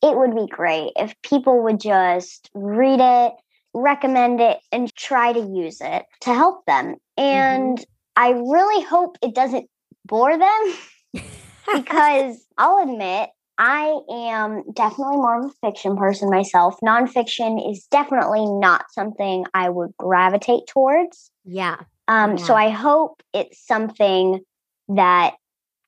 it 0.01 0.15
would 0.15 0.35
be 0.35 0.47
great 0.47 0.91
if 0.95 1.13
people 1.23 1.63
would 1.63 1.79
just 1.79 2.49
read 2.53 2.99
it, 2.99 3.33
recommend 3.73 4.39
it, 4.39 4.59
and 4.71 4.93
try 4.95 5.33
to 5.33 5.39
use 5.39 5.81
it 5.81 6.05
to 6.21 6.33
help 6.33 6.65
them. 6.65 6.95
And 7.17 7.77
mm-hmm. 7.77 7.83
I 8.15 8.29
really 8.29 8.83
hope 8.83 9.17
it 9.21 9.33
doesn't 9.33 9.69
bore 10.05 10.37
them 10.37 10.73
because 11.73 12.45
I'll 12.57 12.83
admit 12.83 13.29
I 13.59 13.99
am 14.11 14.63
definitely 14.73 15.17
more 15.17 15.39
of 15.39 15.45
a 15.45 15.67
fiction 15.67 15.97
person 15.97 16.29
myself. 16.29 16.75
Nonfiction 16.83 17.71
is 17.71 17.87
definitely 17.89 18.45
not 18.45 18.85
something 18.91 19.45
I 19.55 19.69
would 19.69 19.97
gravitate 19.97 20.67
towards. 20.67 21.31
Yeah. 21.43 21.77
Um, 22.07 22.37
yeah. 22.37 22.43
So 22.43 22.53
I 22.53 22.69
hope 22.69 23.23
it's 23.33 23.65
something 23.65 24.41
that 24.89 25.35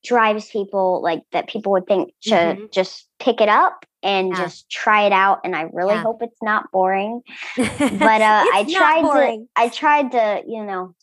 drives 0.03 0.49
people 0.49 1.01
like 1.01 1.21
that 1.31 1.47
people 1.47 1.71
would 1.71 1.87
think 1.87 2.13
to 2.21 2.31
mm-hmm. 2.31 2.65
just 2.71 3.07
pick 3.19 3.41
it 3.41 3.49
up 3.49 3.85
and 4.01 4.29
yeah. 4.29 4.35
just 4.35 4.69
try 4.69 5.03
it 5.03 5.11
out 5.11 5.39
and 5.43 5.55
i 5.55 5.63
really 5.73 5.93
yeah. 5.93 6.03
hope 6.03 6.21
it's 6.21 6.41
not 6.41 6.71
boring 6.71 7.21
but 7.57 8.21
uh 8.21 8.45
i 8.53 8.65
tried 8.69 9.01
to 9.01 9.45
i 9.55 9.69
tried 9.69 10.11
to 10.11 10.41
you 10.47 10.63
know 10.63 10.95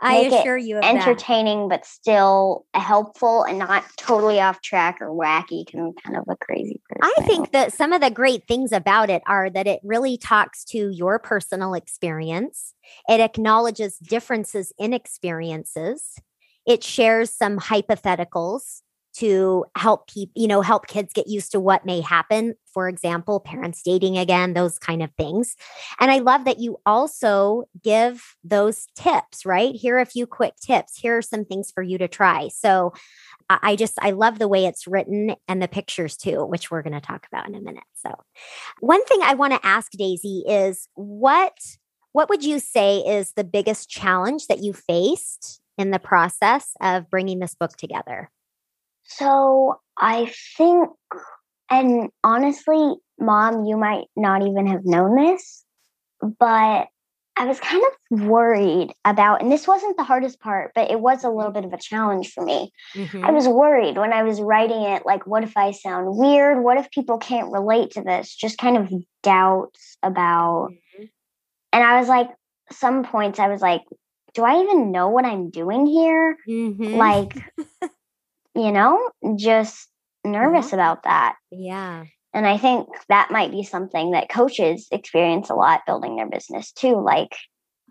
I 0.00 0.18
assure 0.18 0.56
you 0.56 0.78
entertaining 0.78 1.68
that. 1.68 1.80
but 1.80 1.86
still 1.86 2.66
helpful 2.74 3.42
and 3.42 3.58
not 3.58 3.84
totally 3.96 4.40
off 4.40 4.62
track 4.62 4.98
or 5.00 5.08
wacky 5.08 5.66
because 5.66 5.80
I'm 5.80 5.92
kind 5.94 6.16
of 6.16 6.24
a 6.28 6.36
crazy 6.36 6.80
person. 6.88 7.12
I 7.18 7.26
think 7.26 7.50
that 7.52 7.72
some 7.72 7.92
of 7.92 8.00
the 8.00 8.10
great 8.10 8.46
things 8.46 8.70
about 8.70 9.10
it 9.10 9.22
are 9.26 9.50
that 9.50 9.66
it 9.66 9.80
really 9.82 10.16
talks 10.16 10.64
to 10.66 10.90
your 10.90 11.18
personal 11.18 11.74
experience. 11.74 12.74
It 13.08 13.20
acknowledges 13.20 13.98
differences 13.98 14.72
in 14.78 14.92
experiences. 14.92 16.20
It 16.68 16.84
shares 16.84 17.32
some 17.32 17.58
hypotheticals 17.58 18.82
to 19.14 19.64
help 19.76 20.06
people, 20.08 20.32
you 20.40 20.46
know, 20.46 20.60
help 20.60 20.86
kids 20.86 21.12
get 21.12 21.26
used 21.26 21.50
to 21.50 21.58
what 21.58 21.84
may 21.84 22.00
happen. 22.00 22.54
For 22.72 22.88
example, 22.88 23.40
parents 23.40 23.82
dating 23.82 24.16
again, 24.16 24.54
those 24.54 24.78
kind 24.78 25.02
of 25.02 25.10
things. 25.18 25.56
And 25.98 26.10
I 26.10 26.18
love 26.18 26.44
that 26.44 26.60
you 26.60 26.78
also 26.86 27.64
give 27.82 28.36
those 28.44 28.86
tips, 28.94 29.44
right? 29.44 29.74
Here 29.74 29.96
are 29.96 30.00
a 30.00 30.06
few 30.06 30.26
quick 30.26 30.54
tips. 30.62 30.96
Here 30.96 31.16
are 31.16 31.22
some 31.22 31.44
things 31.44 31.72
for 31.72 31.82
you 31.82 31.98
to 31.98 32.06
try. 32.06 32.48
So 32.48 32.92
I 33.50 33.74
just, 33.74 33.94
I 34.00 34.10
love 34.10 34.38
the 34.38 34.46
way 34.46 34.66
it's 34.66 34.86
written 34.86 35.34
and 35.48 35.60
the 35.60 35.68
pictures 35.68 36.16
too, 36.16 36.44
which 36.44 36.70
we're 36.70 36.82
going 36.82 36.92
to 36.92 37.00
talk 37.00 37.26
about 37.32 37.48
in 37.48 37.54
a 37.54 37.60
minute. 37.60 37.84
So, 37.94 38.14
one 38.80 39.04
thing 39.06 39.20
I 39.22 39.34
want 39.34 39.54
to 39.54 39.66
ask 39.66 39.90
Daisy 39.92 40.44
is 40.46 40.88
what 40.94 41.58
what 42.12 42.28
would 42.30 42.44
you 42.44 42.58
say 42.58 42.98
is 42.98 43.32
the 43.32 43.44
biggest 43.44 43.88
challenge 43.88 44.46
that 44.48 44.62
you 44.62 44.72
faced 44.72 45.60
in 45.78 45.90
the 45.90 45.98
process 45.98 46.72
of 46.82 47.08
bringing 47.08 47.38
this 47.38 47.54
book 47.54 47.76
together? 47.76 48.30
So 49.04 49.80
I 49.96 50.32
think, 50.56 50.90
and 51.70 52.10
honestly, 52.22 52.96
mom, 53.18 53.64
you 53.64 53.76
might 53.76 54.06
not 54.16 54.46
even 54.46 54.66
have 54.66 54.84
known 54.84 55.16
this, 55.16 55.64
but 56.20 56.88
I 57.40 57.44
was 57.44 57.60
kind 57.60 57.82
of 57.84 58.20
worried 58.22 58.92
about, 59.04 59.40
and 59.40 59.52
this 59.52 59.68
wasn't 59.68 59.96
the 59.96 60.02
hardest 60.02 60.40
part, 60.40 60.72
but 60.74 60.90
it 60.90 60.98
was 60.98 61.22
a 61.22 61.30
little 61.30 61.52
bit 61.52 61.64
of 61.64 61.72
a 61.72 61.78
challenge 61.78 62.32
for 62.32 62.44
me. 62.44 62.72
Mm-hmm. 62.94 63.24
I 63.24 63.30
was 63.30 63.46
worried 63.46 63.96
when 63.96 64.12
I 64.12 64.24
was 64.24 64.40
writing 64.40 64.82
it, 64.82 65.06
like, 65.06 65.24
what 65.24 65.44
if 65.44 65.56
I 65.56 65.70
sound 65.70 66.16
weird? 66.16 66.62
What 66.64 66.78
if 66.78 66.90
people 66.90 67.18
can't 67.18 67.52
relate 67.52 67.92
to 67.92 68.02
this? 68.02 68.34
Just 68.34 68.58
kind 68.58 68.76
of 68.76 68.92
doubts 69.22 69.96
about. 70.02 70.70
Mm-hmm. 70.72 71.04
And 71.72 71.84
I 71.84 72.00
was 72.00 72.08
like, 72.08 72.28
some 72.72 73.04
points, 73.04 73.38
I 73.38 73.46
was 73.48 73.60
like, 73.60 73.82
do 74.38 74.44
I 74.44 74.62
even 74.62 74.92
know 74.92 75.08
what 75.08 75.24
I'm 75.24 75.50
doing 75.50 75.84
here? 75.84 76.36
Mm-hmm. 76.48 76.94
Like, 76.94 77.42
you 78.54 78.70
know, 78.70 79.10
just 79.34 79.88
nervous 80.24 80.72
about 80.72 81.02
that. 81.02 81.34
Yeah. 81.50 82.04
And 82.32 82.46
I 82.46 82.56
think 82.56 82.86
that 83.08 83.32
might 83.32 83.50
be 83.50 83.64
something 83.64 84.12
that 84.12 84.28
coaches 84.28 84.86
experience 84.92 85.50
a 85.50 85.54
lot 85.54 85.80
building 85.86 86.14
their 86.14 86.28
business 86.28 86.70
too. 86.70 87.00
Like, 87.00 87.34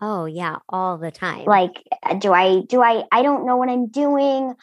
oh, 0.00 0.24
yeah, 0.24 0.56
all 0.70 0.96
the 0.96 1.10
time. 1.10 1.44
Like, 1.44 1.82
uh, 2.02 2.14
do 2.14 2.32
I, 2.32 2.62
do 2.66 2.82
I, 2.82 3.04
I 3.12 3.22
don't 3.22 3.44
know 3.44 3.58
what 3.58 3.68
I'm 3.68 3.88
doing. 3.88 4.54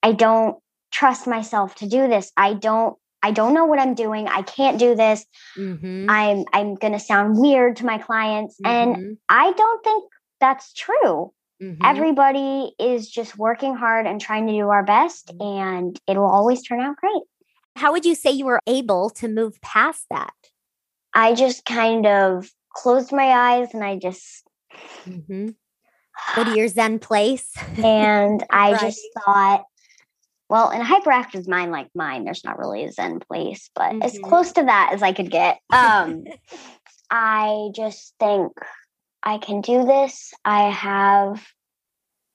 I 0.00 0.12
don't 0.12 0.58
trust 0.92 1.26
myself 1.26 1.74
to 1.76 1.88
do 1.88 2.06
this. 2.06 2.30
I 2.36 2.54
don't 2.54 2.96
I 3.24 3.32
don't 3.32 3.54
know 3.54 3.66
what 3.66 3.78
I'm 3.80 3.94
doing. 3.94 4.28
I 4.28 4.42
can't 4.42 4.78
do 4.78 4.94
this. 4.94 5.24
Mm-hmm. 5.58 6.06
I'm 6.08 6.44
I'm 6.52 6.74
going 6.76 6.92
to 6.92 7.00
sound 7.00 7.36
weird 7.36 7.76
to 7.76 7.86
my 7.86 7.98
clients 7.98 8.60
mm-hmm. 8.60 8.92
and 8.94 9.18
I 9.28 9.52
don't 9.52 9.84
think 9.84 10.04
that's 10.42 10.72
true. 10.72 11.32
Mm-hmm. 11.62 11.84
Everybody 11.84 12.74
is 12.80 13.08
just 13.08 13.38
working 13.38 13.76
hard 13.76 14.06
and 14.06 14.20
trying 14.20 14.48
to 14.48 14.52
do 14.52 14.68
our 14.68 14.82
best, 14.82 15.28
mm-hmm. 15.28 15.42
and 15.42 16.00
it'll 16.08 16.28
always 16.28 16.62
turn 16.62 16.80
out 16.80 16.96
great. 16.96 17.22
How 17.76 17.92
would 17.92 18.04
you 18.04 18.16
say 18.16 18.32
you 18.32 18.44
were 18.44 18.60
able 18.66 19.10
to 19.10 19.28
move 19.28 19.60
past 19.62 20.04
that? 20.10 20.34
I 21.14 21.34
just 21.34 21.64
kind 21.64 22.06
of 22.06 22.50
closed 22.74 23.12
my 23.12 23.26
eyes 23.26 23.68
and 23.72 23.84
I 23.84 23.96
just 23.96 24.44
mm-hmm. 25.06 25.50
go 26.36 26.44
to 26.44 26.56
your 26.56 26.68
Zen 26.68 26.98
place. 26.98 27.52
and 27.76 28.44
I 28.50 28.72
right. 28.72 28.80
just 28.80 29.00
thought, 29.24 29.64
well, 30.48 30.70
in 30.70 30.80
a 30.80 30.84
hyperactive 30.84 31.46
mind 31.48 31.70
like 31.70 31.88
mine, 31.94 32.24
there's 32.24 32.44
not 32.44 32.58
really 32.58 32.84
a 32.84 32.90
Zen 32.92 33.20
place, 33.20 33.70
but 33.76 33.92
mm-hmm. 33.92 34.02
as 34.02 34.18
close 34.18 34.50
to 34.52 34.64
that 34.64 34.90
as 34.92 35.02
I 35.02 35.12
could 35.12 35.30
get. 35.30 35.60
Um, 35.70 36.24
I 37.12 37.68
just 37.74 38.14
think 38.18 38.52
I 39.22 39.38
can 39.38 39.60
do 39.60 39.84
this. 39.84 40.32
I 40.44 40.70
have 40.70 41.44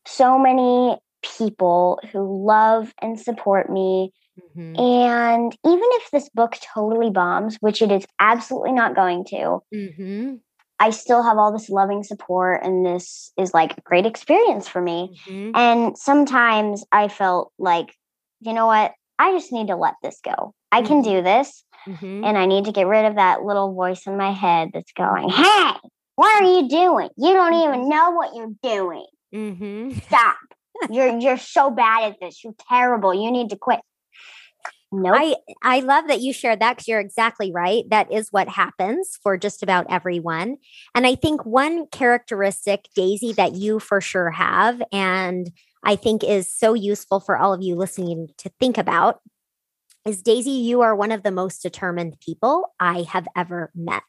so 0.05 0.39
many 0.39 0.97
people 1.21 1.99
who 2.11 2.45
love 2.45 2.93
and 3.01 3.19
support 3.19 3.69
me. 3.69 4.11
Mm-hmm. 4.39 4.79
And 4.79 5.57
even 5.65 5.89
if 5.93 6.11
this 6.11 6.29
book 6.29 6.57
totally 6.73 7.09
bombs, 7.09 7.57
which 7.59 7.81
it 7.81 7.91
is 7.91 8.05
absolutely 8.19 8.71
not 8.71 8.95
going 8.95 9.25
to, 9.25 9.59
mm-hmm. 9.73 10.35
I 10.79 10.91
still 10.91 11.23
have 11.23 11.37
all 11.37 11.51
this 11.51 11.69
loving 11.69 12.03
support, 12.03 12.63
and 12.63 12.85
this 12.85 13.31
is 13.37 13.51
like 13.51 13.75
a 13.75 13.81
great 13.81 14.05
experience 14.05 14.67
for 14.67 14.79
me. 14.79 15.19
Mm-hmm. 15.27 15.55
And 15.55 15.97
sometimes 15.97 16.85
I 16.91 17.07
felt 17.07 17.51
like, 17.57 17.95
you 18.41 18.53
know 18.53 18.67
what? 18.67 18.93
I 19.17 19.31
just 19.31 19.51
need 19.51 19.67
to 19.67 19.75
let 19.75 19.95
this 20.03 20.19
go. 20.23 20.53
I 20.71 20.83
can 20.83 21.01
mm-hmm. 21.01 21.15
do 21.15 21.21
this. 21.23 21.63
Mm-hmm. 21.87 22.23
And 22.25 22.37
I 22.37 22.45
need 22.45 22.65
to 22.65 22.71
get 22.71 22.85
rid 22.85 23.05
of 23.05 23.15
that 23.15 23.43
little 23.43 23.73
voice 23.73 24.05
in 24.05 24.17
my 24.17 24.31
head 24.31 24.69
that's 24.73 24.91
going, 24.91 25.29
hey, 25.29 25.71
what 26.17 26.43
are 26.43 26.47
you 26.47 26.67
doing? 26.67 27.09
You 27.15 27.33
don't 27.33 27.53
even 27.53 27.81
mm-hmm. 27.81 27.89
know 27.89 28.09
what 28.09 28.35
you're 28.35 28.55
doing. 28.63 29.05
Mm-hmm. 29.33 29.99
Stop. 29.99 30.37
you're 30.89 31.17
you're 31.19 31.37
so 31.37 31.69
bad 31.69 32.11
at 32.11 32.19
this. 32.19 32.43
You're 32.43 32.55
terrible. 32.67 33.13
You 33.13 33.31
need 33.31 33.51
to 33.51 33.55
quit. 33.55 33.79
Nope. 34.91 35.15
I 35.15 35.35
I 35.61 35.79
love 35.81 36.07
that 36.07 36.21
you 36.21 36.33
shared 36.33 36.59
that 36.59 36.73
because 36.73 36.87
you're 36.87 36.99
exactly 36.99 37.51
right. 37.51 37.83
That 37.91 38.11
is 38.11 38.29
what 38.31 38.49
happens 38.49 39.19
for 39.21 39.37
just 39.37 39.61
about 39.61 39.85
everyone. 39.91 40.57
And 40.95 41.05
I 41.05 41.13
think 41.13 41.45
one 41.45 41.85
characteristic, 41.87 42.85
Daisy, 42.95 43.33
that 43.33 43.53
you 43.53 43.79
for 43.79 44.01
sure 44.01 44.31
have, 44.31 44.81
and 44.91 45.51
I 45.83 45.97
think 45.97 46.23
is 46.23 46.51
so 46.51 46.73
useful 46.73 47.19
for 47.19 47.37
all 47.37 47.53
of 47.53 47.61
you 47.61 47.75
listening 47.75 48.29
to 48.39 48.49
think 48.59 48.79
about, 48.79 49.19
is 50.03 50.23
Daisy, 50.23 50.51
you 50.51 50.81
are 50.81 50.95
one 50.95 51.11
of 51.11 51.21
the 51.21 51.31
most 51.31 51.61
determined 51.61 52.17
people 52.25 52.73
I 52.79 53.03
have 53.03 53.27
ever 53.35 53.71
met. 53.75 54.01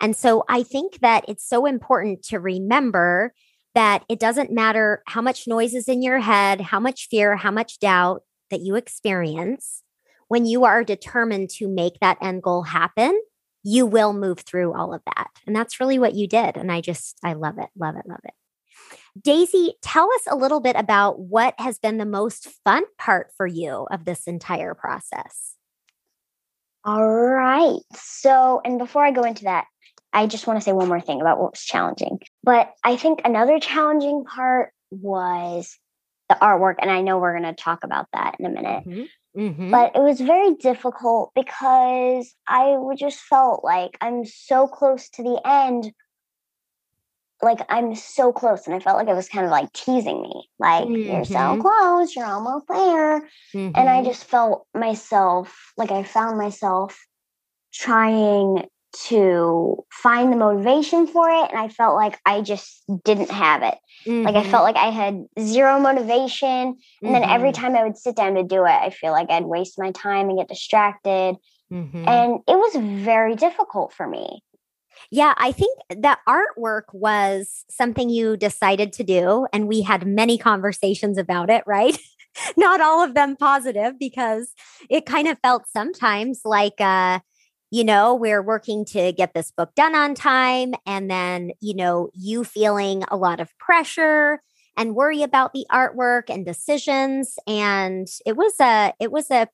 And 0.00 0.16
so 0.16 0.44
I 0.48 0.62
think 0.62 1.00
that 1.00 1.24
it's 1.28 1.48
so 1.48 1.66
important 1.66 2.22
to 2.24 2.38
remember 2.38 3.32
that 3.74 4.04
it 4.08 4.18
doesn't 4.18 4.50
matter 4.50 5.02
how 5.06 5.20
much 5.20 5.46
noise 5.46 5.74
is 5.74 5.88
in 5.88 6.02
your 6.02 6.18
head, 6.18 6.60
how 6.60 6.80
much 6.80 7.08
fear, 7.10 7.36
how 7.36 7.50
much 7.50 7.78
doubt 7.78 8.22
that 8.50 8.60
you 8.60 8.74
experience 8.74 9.82
when 10.28 10.46
you 10.46 10.64
are 10.64 10.84
determined 10.84 11.50
to 11.50 11.68
make 11.68 12.00
that 12.00 12.18
end 12.20 12.42
goal 12.42 12.62
happen, 12.62 13.18
you 13.62 13.86
will 13.86 14.12
move 14.12 14.40
through 14.40 14.74
all 14.74 14.94
of 14.94 15.02
that. 15.06 15.28
And 15.46 15.54
that's 15.54 15.80
really 15.80 15.98
what 15.98 16.14
you 16.14 16.26
did. 16.26 16.56
And 16.56 16.70
I 16.70 16.80
just, 16.80 17.16
I 17.24 17.34
love 17.34 17.58
it, 17.58 17.68
love 17.76 17.96
it, 17.96 18.06
love 18.06 18.20
it. 18.24 18.34
Daisy, 19.20 19.74
tell 19.82 20.08
us 20.14 20.22
a 20.28 20.36
little 20.36 20.60
bit 20.60 20.76
about 20.76 21.18
what 21.18 21.54
has 21.58 21.78
been 21.78 21.98
the 21.98 22.04
most 22.04 22.48
fun 22.64 22.84
part 22.98 23.32
for 23.36 23.46
you 23.46 23.86
of 23.90 24.04
this 24.04 24.26
entire 24.26 24.74
process. 24.74 25.55
All 26.86 27.04
right. 27.04 27.80
So, 27.94 28.60
and 28.64 28.78
before 28.78 29.04
I 29.04 29.10
go 29.10 29.24
into 29.24 29.44
that, 29.44 29.66
I 30.12 30.28
just 30.28 30.46
want 30.46 30.60
to 30.60 30.64
say 30.64 30.72
one 30.72 30.86
more 30.86 31.00
thing 31.00 31.20
about 31.20 31.38
what 31.40 31.50
was 31.50 31.64
challenging. 31.64 32.20
But 32.44 32.72
I 32.84 32.96
think 32.96 33.22
another 33.24 33.58
challenging 33.58 34.24
part 34.24 34.72
was 34.90 35.76
the 36.28 36.36
artwork. 36.40 36.76
And 36.80 36.90
I 36.90 37.02
know 37.02 37.18
we're 37.18 37.38
going 37.38 37.54
to 37.54 37.60
talk 37.60 37.82
about 37.82 38.06
that 38.12 38.36
in 38.38 38.46
a 38.46 38.50
minute. 38.50 38.84
Mm-hmm. 38.86 39.40
Mm-hmm. 39.40 39.70
But 39.70 39.96
it 39.96 40.00
was 40.00 40.20
very 40.20 40.54
difficult 40.54 41.32
because 41.34 42.32
I 42.48 42.76
just 42.96 43.18
felt 43.18 43.64
like 43.64 43.98
I'm 44.00 44.24
so 44.24 44.68
close 44.68 45.10
to 45.10 45.22
the 45.22 45.40
end. 45.44 45.92
Like 47.42 47.60
I'm 47.68 47.94
so 47.94 48.32
close, 48.32 48.66
and 48.66 48.74
I 48.74 48.80
felt 48.80 48.96
like 48.96 49.08
it 49.08 49.14
was 49.14 49.28
kind 49.28 49.44
of 49.44 49.50
like 49.50 49.72
teasing 49.72 50.22
me, 50.22 50.48
like 50.58 50.84
mm-hmm. 50.84 51.12
you're 51.12 51.24
so 51.24 51.34
mm-hmm. 51.34 51.60
close, 51.60 52.16
you're 52.16 52.24
almost 52.24 52.66
there. 52.68 53.20
Mm-hmm. 53.54 53.72
And 53.74 53.76
I 53.76 53.98
mm-hmm. 53.98 54.06
just 54.06 54.24
felt 54.24 54.66
myself, 54.74 55.72
like 55.76 55.90
I 55.90 56.02
found 56.02 56.38
myself 56.38 56.98
trying 57.72 58.66
to 59.04 59.84
find 59.90 60.32
the 60.32 60.36
motivation 60.36 61.06
for 61.06 61.28
it 61.28 61.50
and 61.50 61.58
i 61.58 61.68
felt 61.68 61.96
like 61.96 62.18
i 62.24 62.40
just 62.40 62.82
didn't 63.04 63.30
have 63.30 63.62
it 63.62 63.76
mm-hmm. 64.06 64.22
like 64.22 64.34
i 64.34 64.42
felt 64.42 64.64
mm-hmm. 64.64 64.74
like 64.74 64.76
i 64.76 64.88
had 64.88 65.26
zero 65.38 65.78
motivation 65.78 66.76
and 67.02 67.14
then 67.14 67.22
every 67.22 67.52
time 67.52 67.76
i 67.76 67.84
would 67.84 67.98
sit 67.98 68.16
down 68.16 68.34
to 68.34 68.42
do 68.42 68.64
it 68.64 68.70
i 68.70 68.88
feel 68.88 69.12
like 69.12 69.30
i'd 69.30 69.44
waste 69.44 69.78
my 69.78 69.90
time 69.90 70.30
and 70.30 70.38
get 70.38 70.48
distracted 70.48 71.36
and 71.70 72.40
it 72.46 72.56
was 72.56 72.76
very 72.76 73.34
difficult 73.34 73.92
for 73.92 74.06
me 74.06 74.40
yeah, 75.10 75.34
I 75.36 75.52
think 75.52 75.78
that 75.90 76.20
artwork 76.28 76.92
was 76.92 77.64
something 77.70 78.10
you 78.10 78.36
decided 78.36 78.92
to 78.94 79.04
do, 79.04 79.46
and 79.52 79.68
we 79.68 79.82
had 79.82 80.06
many 80.06 80.38
conversations 80.38 81.18
about 81.18 81.50
it, 81.50 81.64
right? 81.66 81.98
Not 82.56 82.80
all 82.80 83.02
of 83.02 83.14
them 83.14 83.36
positive 83.36 83.98
because 83.98 84.52
it 84.90 85.06
kind 85.06 85.26
of 85.26 85.38
felt 85.38 85.66
sometimes 85.68 86.42
like 86.44 86.80
uh, 86.80 87.20
you 87.70 87.84
know, 87.84 88.14
we're 88.14 88.42
working 88.42 88.84
to 88.86 89.12
get 89.12 89.34
this 89.34 89.50
book 89.50 89.74
done 89.74 89.94
on 89.94 90.14
time. 90.14 90.74
And 90.86 91.10
then, 91.10 91.50
you 91.60 91.74
know, 91.74 92.10
you 92.14 92.44
feeling 92.44 93.04
a 93.08 93.16
lot 93.16 93.40
of 93.40 93.56
pressure 93.58 94.40
and 94.76 94.94
worry 94.94 95.22
about 95.22 95.52
the 95.52 95.66
artwork 95.70 96.24
and 96.28 96.44
decisions. 96.44 97.38
And 97.46 98.06
it 98.24 98.36
was 98.36 98.54
a, 98.60 98.92
it 99.00 99.10
was 99.10 99.30
a 99.30 99.48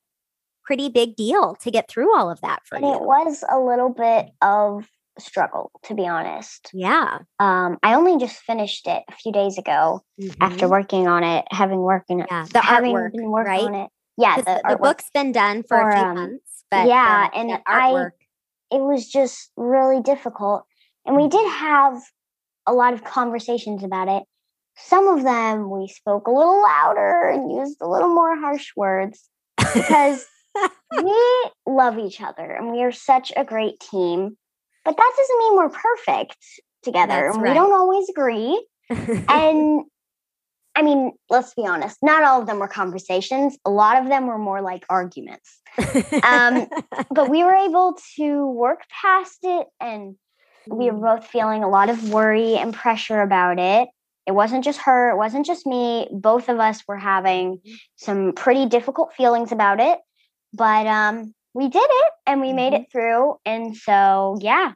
pretty 0.64 0.88
big 0.88 1.16
deal 1.16 1.55
to 1.57 1.70
get 1.70 1.88
through 1.88 2.16
all 2.16 2.31
of 2.31 2.40
that 2.42 2.61
for 2.66 2.76
and 2.76 2.85
you. 2.85 2.94
It 2.94 3.02
was 3.02 3.44
a 3.50 3.59
little 3.59 3.90
bit 3.90 4.31
of 4.42 4.88
struggle 5.18 5.70
to 5.83 5.94
be 5.94 6.07
honest 6.07 6.70
yeah 6.72 7.18
um 7.38 7.79
i 7.83 7.94
only 7.94 8.18
just 8.18 8.37
finished 8.42 8.87
it 8.87 9.03
a 9.09 9.12
few 9.12 9.31
days 9.31 9.59
ago 9.59 10.03
mm-hmm. 10.20 10.31
after 10.40 10.68
working 10.68 11.07
on 11.07 11.22
it 11.22 11.44
having 11.51 11.81
working 11.81 12.25
yeah 12.31 12.46
the 12.53 12.61
having 12.61 12.94
artwork 12.94 13.12
been 13.12 13.31
working 13.31 13.51
right? 13.51 13.64
on 13.64 13.75
it 13.75 13.90
yeah 14.16 14.37
the, 14.37 14.62
the, 14.70 14.77
book's 14.77 15.11
been 15.12 15.31
done 15.31 15.62
for, 15.62 15.79
for 15.79 15.88
a 15.88 15.92
few 15.92 16.03
um, 16.03 16.14
months 16.14 16.53
but 16.72 16.88
yeah, 16.88 17.29
the, 17.29 17.37
and 17.38 17.51
the 17.51 17.61
artwork. 17.68 18.12
I, 18.72 18.77
it 18.77 18.81
was 18.81 19.07
just 19.07 19.51
really 19.59 20.01
difficult. 20.01 20.64
And 21.05 21.16
we 21.16 21.29
did 21.29 21.46
have 21.46 22.01
a 22.66 22.72
lot 22.72 22.94
of 22.94 23.05
conversations 23.05 23.85
about 23.85 24.09
it. 24.09 24.22
Some 24.79 25.07
of 25.07 25.22
them 25.22 25.70
we 25.70 25.87
spoke 25.88 26.27
a 26.27 26.31
little 26.31 26.62
louder 26.62 27.29
and 27.29 27.53
used 27.53 27.77
a 27.83 27.88
little 27.88 28.09
more 28.09 28.38
harsh 28.38 28.70
words 28.75 29.29
because 29.59 30.25
we 31.05 31.51
love 31.66 31.98
each 31.98 32.22
other 32.22 32.51
and 32.51 32.72
we 32.72 32.83
are 32.83 32.92
such 32.92 33.33
a 33.37 33.44
great 33.44 33.79
team. 33.79 34.38
But 34.84 34.96
that 34.96 35.12
doesn't 35.16 35.38
mean 35.38 35.56
we're 35.56 35.68
perfect 35.68 36.36
together. 36.82 37.30
Right. 37.30 37.50
We 37.50 37.54
don't 37.54 37.72
always 37.72 38.08
agree. 38.08 38.64
and 38.90 39.84
I 40.74 40.82
mean, 40.82 41.12
let's 41.28 41.54
be 41.54 41.66
honest, 41.66 41.98
not 42.02 42.24
all 42.24 42.40
of 42.40 42.46
them 42.46 42.58
were 42.58 42.68
conversations. 42.68 43.56
A 43.64 43.70
lot 43.70 44.00
of 44.00 44.08
them 44.08 44.26
were 44.26 44.38
more 44.38 44.62
like 44.62 44.84
arguments. 44.88 45.60
um, 46.22 46.66
but 47.10 47.28
we 47.28 47.44
were 47.44 47.54
able 47.54 47.96
to 48.16 48.46
work 48.50 48.80
past 49.02 49.38
it, 49.42 49.66
and 49.80 50.16
we 50.66 50.90
were 50.90 50.98
mm. 50.98 51.16
both 51.16 51.26
feeling 51.26 51.62
a 51.62 51.68
lot 51.68 51.90
of 51.90 52.10
worry 52.10 52.56
and 52.56 52.72
pressure 52.72 53.20
about 53.20 53.58
it. 53.58 53.88
It 54.26 54.32
wasn't 54.32 54.64
just 54.64 54.80
her, 54.82 55.10
it 55.10 55.16
wasn't 55.16 55.46
just 55.46 55.66
me. 55.66 56.08
Both 56.12 56.48
of 56.48 56.58
us 56.58 56.82
were 56.86 56.96
having 56.96 57.56
mm-hmm. 57.56 57.72
some 57.96 58.32
pretty 58.32 58.66
difficult 58.66 59.12
feelings 59.14 59.52
about 59.52 59.80
it, 59.80 59.98
but 60.54 60.86
um, 60.86 61.34
we 61.54 61.68
did 61.68 61.78
it 61.84 62.12
and 62.26 62.40
we 62.40 62.52
made 62.52 62.72
mm-hmm. 62.72 62.82
it 62.82 62.92
through. 62.92 63.36
And 63.44 63.76
so, 63.76 64.38
yeah, 64.40 64.72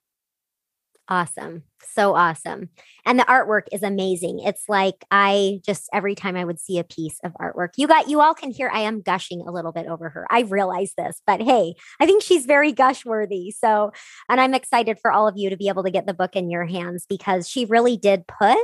Awesome. 1.09 1.63
So 1.95 2.17
awesome. 2.17 2.69
And 3.05 3.17
the 3.17 3.25
artwork 3.25 3.63
is 3.71 3.85
amazing. 3.85 4.41
It's 4.41 4.65
like 4.69 5.05
I 5.13 5.61
just 5.65 5.89
every 5.93 6.17
time 6.17 6.35
I 6.35 6.45
would 6.45 6.59
see 6.59 6.81
a 6.81 6.85
piece 6.85 7.21
of 7.23 7.33
artwork, 7.41 7.71
you 7.77 7.87
got 7.87 8.09
you 8.09 8.21
all 8.21 8.35
can 8.35 8.51
hear 8.51 8.69
I 8.73 8.81
am 8.81 9.03
gushing 9.03 9.41
a 9.43 9.53
little 9.53 9.71
bit 9.71 9.87
over 9.87 10.09
her. 10.09 10.27
I 10.31 10.41
realize 10.41 10.95
this, 10.99 11.23
but 11.25 11.41
hey, 11.41 11.75
I 12.01 12.07
think 12.07 12.25
she's 12.25 12.45
very 12.45 12.73
gush 12.73 13.05
worthy. 13.05 13.53
So, 13.53 13.93
and 14.29 14.41
I'm 14.41 14.53
excited 14.53 14.99
for 15.01 15.13
all 15.13 15.29
of 15.29 15.37
you 15.37 15.49
to 15.49 15.57
be 15.57 15.69
able 15.69 15.85
to 15.85 15.93
get 15.93 16.07
the 16.07 16.15
book 16.15 16.35
in 16.35 16.51
your 16.51 16.65
hands 16.65 17.07
because 17.09 17.49
she 17.49 17.67
really 17.67 17.97
did 17.97 18.27
put 18.27 18.59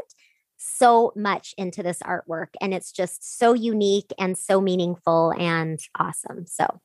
so 0.62 1.12
much 1.16 1.54
into 1.58 1.82
this 1.82 1.98
artwork 2.00 2.48
and 2.60 2.72
it's 2.72 2.92
just 2.92 3.38
so 3.38 3.52
unique 3.52 4.12
and 4.18 4.36
so 4.38 4.60
meaningful 4.60 5.32
and 5.38 5.80
awesome. 5.98 6.46
So, 6.46 6.80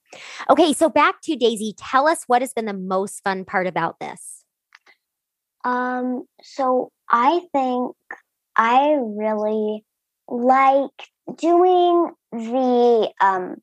okay, 0.49 0.73
so 0.73 0.89
back 0.89 1.21
to 1.23 1.35
Daisy, 1.35 1.75
tell 1.77 2.07
us 2.07 2.23
what 2.27 2.41
has 2.41 2.53
been 2.53 2.65
the 2.65 2.73
most 2.73 3.23
fun 3.23 3.45
part 3.45 3.67
about 3.67 3.99
this. 3.99 4.43
Um, 5.63 6.25
so 6.41 6.91
I 7.09 7.41
think 7.53 7.95
I 8.55 8.97
really 8.99 9.83
like 10.27 11.09
doing 11.35 12.11
the 12.31 13.11
um 13.21 13.55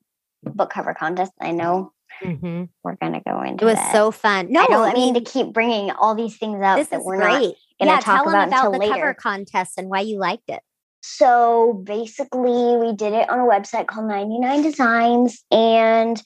book 0.43 0.69
cover 0.69 0.93
contest. 0.93 1.31
I 1.41 1.51
know 1.51 1.93
mm-hmm. 2.23 2.65
we're 2.83 2.95
gonna 2.95 3.21
go 3.27 3.41
into. 3.41 3.63
It 3.63 3.67
was 3.67 3.75
that. 3.75 3.91
so 3.91 4.11
fun. 4.11 4.51
No, 4.51 4.61
I 4.61 4.67
don't 4.67 4.89
I 4.89 4.93
mean, 4.93 5.13
mean 5.13 5.23
to 5.23 5.31
keep 5.31 5.53
bringing 5.53 5.91
all 5.91 6.15
these 6.15 6.37
things 6.37 6.61
up 6.63 6.77
this 6.77 6.89
that 6.89 6.99
is 6.99 7.05
we're 7.05 7.17
great. 7.17 7.47
not 7.47 7.55
gonna 7.79 7.91
yeah, 7.91 7.99
talk 7.99 8.23
tell 8.23 8.29
about, 8.29 8.47
about 8.47 8.65
until 8.65 8.71
the 8.71 8.77
later. 8.79 8.93
cover 8.93 9.13
contest 9.13 9.73
and 9.77 9.89
why 9.89 10.01
you 10.01 10.19
liked 10.19 10.49
it. 10.49 10.61
So 11.01 11.81
basically, 11.83 12.77
we 12.77 12.93
did 12.93 13.13
it 13.13 13.29
on 13.29 13.39
a 13.39 13.43
website 13.43 13.87
called 13.87 14.07
99 14.07 14.63
Designs, 14.63 15.43
and 15.51 16.21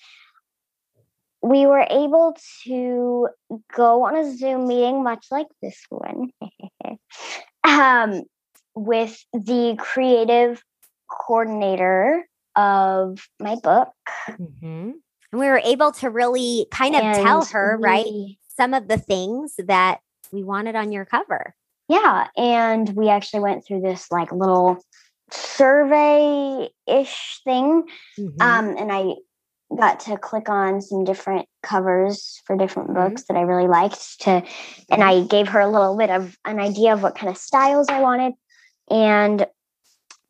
we 1.41 1.65
were 1.65 1.85
able 1.89 2.35
to 2.63 3.27
go 3.73 4.05
on 4.05 4.15
a 4.15 4.37
Zoom 4.37 4.67
meeting, 4.67 5.03
much 5.03 5.25
like 5.31 5.47
this 5.61 5.77
one, 5.89 6.31
um, 7.63 8.23
with 8.75 9.21
the 9.33 9.75
creative 9.77 10.63
coordinator 11.09 12.25
of 12.55 13.27
my 13.39 13.55
book. 13.55 13.89
Mm-hmm. 14.29 14.91
And 15.31 15.39
we 15.39 15.47
were 15.47 15.61
able 15.63 15.91
to 15.93 16.09
really 16.09 16.67
kind 16.71 16.95
of 16.95 17.01
and 17.01 17.23
tell 17.23 17.45
her, 17.45 17.77
we, 17.77 17.83
right, 17.83 18.05
some 18.57 18.73
of 18.73 18.87
the 18.87 18.97
things 18.97 19.55
that 19.57 19.99
we 20.31 20.43
wanted 20.43 20.75
on 20.75 20.91
your 20.91 21.05
cover. 21.05 21.53
Yeah. 21.87 22.27
And 22.37 22.89
we 22.95 23.09
actually 23.09 23.41
went 23.41 23.65
through 23.65 23.81
this 23.81 24.11
like 24.11 24.31
little 24.31 24.77
survey 25.31 26.69
ish 26.87 27.41
thing. 27.43 27.83
Mm-hmm. 28.17 28.41
Um, 28.41 28.77
and 28.77 28.91
I 28.91 29.15
got 29.75 29.99
to 30.01 30.17
click 30.17 30.49
on 30.49 30.81
some 30.81 31.03
different 31.03 31.47
covers 31.61 32.41
for 32.45 32.55
different 32.55 32.89
mm-hmm. 32.89 33.09
books 33.09 33.23
that 33.23 33.37
I 33.37 33.41
really 33.41 33.67
liked 33.67 34.21
to 34.21 34.43
and 34.89 35.03
I 35.03 35.23
gave 35.23 35.47
her 35.49 35.59
a 35.59 35.69
little 35.69 35.95
bit 35.95 36.09
of 36.09 36.37
an 36.45 36.59
idea 36.59 36.93
of 36.93 37.03
what 37.03 37.15
kind 37.15 37.29
of 37.29 37.37
styles 37.37 37.87
I 37.87 38.01
wanted 38.01 38.33
and 38.89 39.45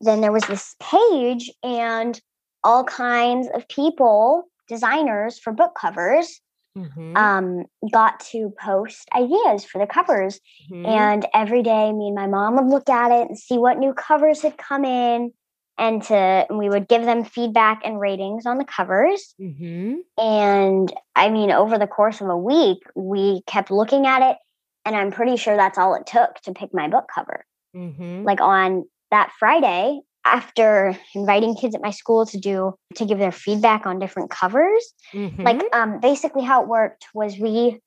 then 0.02 0.22
there 0.22 0.32
was 0.32 0.44
this 0.44 0.76
page 0.82 1.52
and 1.64 2.20
all 2.64 2.84
kinds 2.84 3.48
of 3.54 3.68
people 3.70 4.50
designers 4.68 5.40
for 5.40 5.54
book 5.54 5.74
covers 5.80 6.42
mm-hmm. 6.86 7.18
um, 7.18 7.66
got 7.92 8.20
to 8.20 8.54
post 8.60 9.08
ideas 9.16 9.66
for 9.66 9.80
the 9.80 9.88
covers 9.88 10.40
mm-hmm. 10.72 10.86
and 10.86 11.26
every 11.34 11.64
day 11.64 11.92
me 11.92 12.08
and 12.08 12.16
my 12.16 12.28
mom 12.28 12.56
would 12.56 12.72
look 12.72 12.90
at 12.90 13.12
it 13.12 13.28
and 13.28 13.38
see 13.38 13.58
what 13.58 13.78
new 13.78 13.94
covers 13.94 14.42
had 14.42 14.58
come 14.58 14.86
in 14.86 15.32
and 15.80 16.04
to 16.04 16.14
and 16.14 16.60
we 16.60 16.70
would 16.70 16.88
give 16.88 17.06
them 17.06 17.24
feedback 17.24 17.82
and 17.86 18.00
ratings 18.00 18.46
on 18.46 18.58
the 18.58 18.66
covers. 18.66 19.34
Mm-hmm. 19.40 19.96
And 20.18 20.94
I 21.16 21.30
mean, 21.30 21.52
over 21.52 21.80
the 21.80 21.88
course 21.88 22.22
of 22.22 22.28
a 22.28 22.38
week, 22.38 22.80
we 22.96 23.42
kept 23.48 23.72
looking 23.72 24.06
at 24.06 24.30
it, 24.30 24.38
and 24.86 24.96
I'm 24.96 25.12
pretty 25.12 25.38
sure 25.38 25.56
that's 25.56 25.78
all 25.78 25.96
it 25.96 26.06
took 26.06 26.36
to 26.44 26.54
pick 26.54 26.74
my 26.74 26.90
book 26.90 27.06
cover. 27.14 27.46
Mm-hmm. 27.76 28.24
Like 28.24 28.42
on 28.42 28.86
that 29.10 29.32
Friday, 29.40 30.02
after 30.34 30.98
inviting 31.16 31.56
kids 31.56 31.76
at 31.76 31.82
my 31.82 31.92
school 31.92 32.26
to 32.28 32.38
do 32.40 32.74
to 32.96 33.06
give 33.06 33.18
their 33.20 33.32
feedback 33.32 33.86
on 33.86 34.00
different 34.00 34.30
covers, 34.30 34.94
Mm-hmm. 35.14 35.44
like 35.44 35.62
um 35.74 36.00
basically 36.00 36.44
how 36.44 36.62
it 36.64 36.68
worked 36.68 37.08
was 37.14 37.38
we 37.38 37.80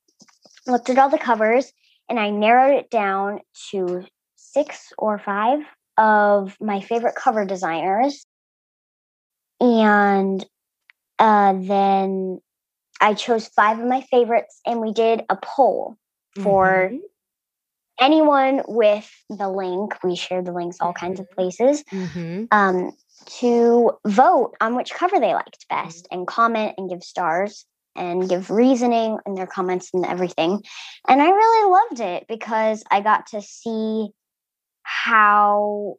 looked 0.67 0.89
at 0.89 0.97
all 0.97 1.09
the 1.09 1.17
covers 1.17 1.71
and 2.09 2.19
I 2.19 2.29
narrowed 2.29 2.77
it 2.79 2.89
down 2.89 3.39
to 3.71 4.05
six 4.35 4.91
or 4.97 5.17
five 5.19 5.59
of 5.97 6.55
my 6.59 6.79
favorite 6.81 7.15
cover 7.15 7.45
designers. 7.45 8.25
And 9.59 10.45
uh, 11.19 11.53
then 11.53 12.39
I 12.99 13.13
chose 13.13 13.47
five 13.47 13.79
of 13.79 13.85
my 13.85 14.01
favorites 14.01 14.59
and 14.65 14.81
we 14.81 14.91
did 14.93 15.23
a 15.29 15.37
poll 15.41 15.95
for 16.41 16.89
Mhm. 16.91 16.99
Anyone 17.99 18.61
with 18.67 19.09
the 19.29 19.49
link. 19.49 19.95
We 20.03 20.15
shared 20.15 20.45
the 20.45 20.51
links 20.53 20.77
all 20.79 20.93
kinds 20.93 21.19
of 21.19 21.29
places 21.31 21.83
Mhm. 21.91 22.47
um, 22.51 22.91
to 23.39 23.91
vote 24.05 24.55
on 24.59 24.75
which 24.75 24.93
cover 24.93 25.19
they 25.19 25.33
liked 25.33 25.65
best 25.69 26.07
and 26.11 26.27
comment 26.27 26.75
and 26.77 26.89
give 26.89 27.03
stars 27.03 27.65
and 27.95 28.27
give 28.27 28.49
reasoning 28.49 29.17
in 29.25 29.35
their 29.35 29.47
comments 29.47 29.91
and 29.93 30.05
everything. 30.05 30.61
And 31.07 31.21
I 31.21 31.29
really 31.29 31.71
loved 31.71 31.99
it 32.01 32.25
because 32.27 32.83
I 32.89 33.01
got 33.01 33.27
to 33.27 33.41
see 33.41 34.09
how, 34.81 35.95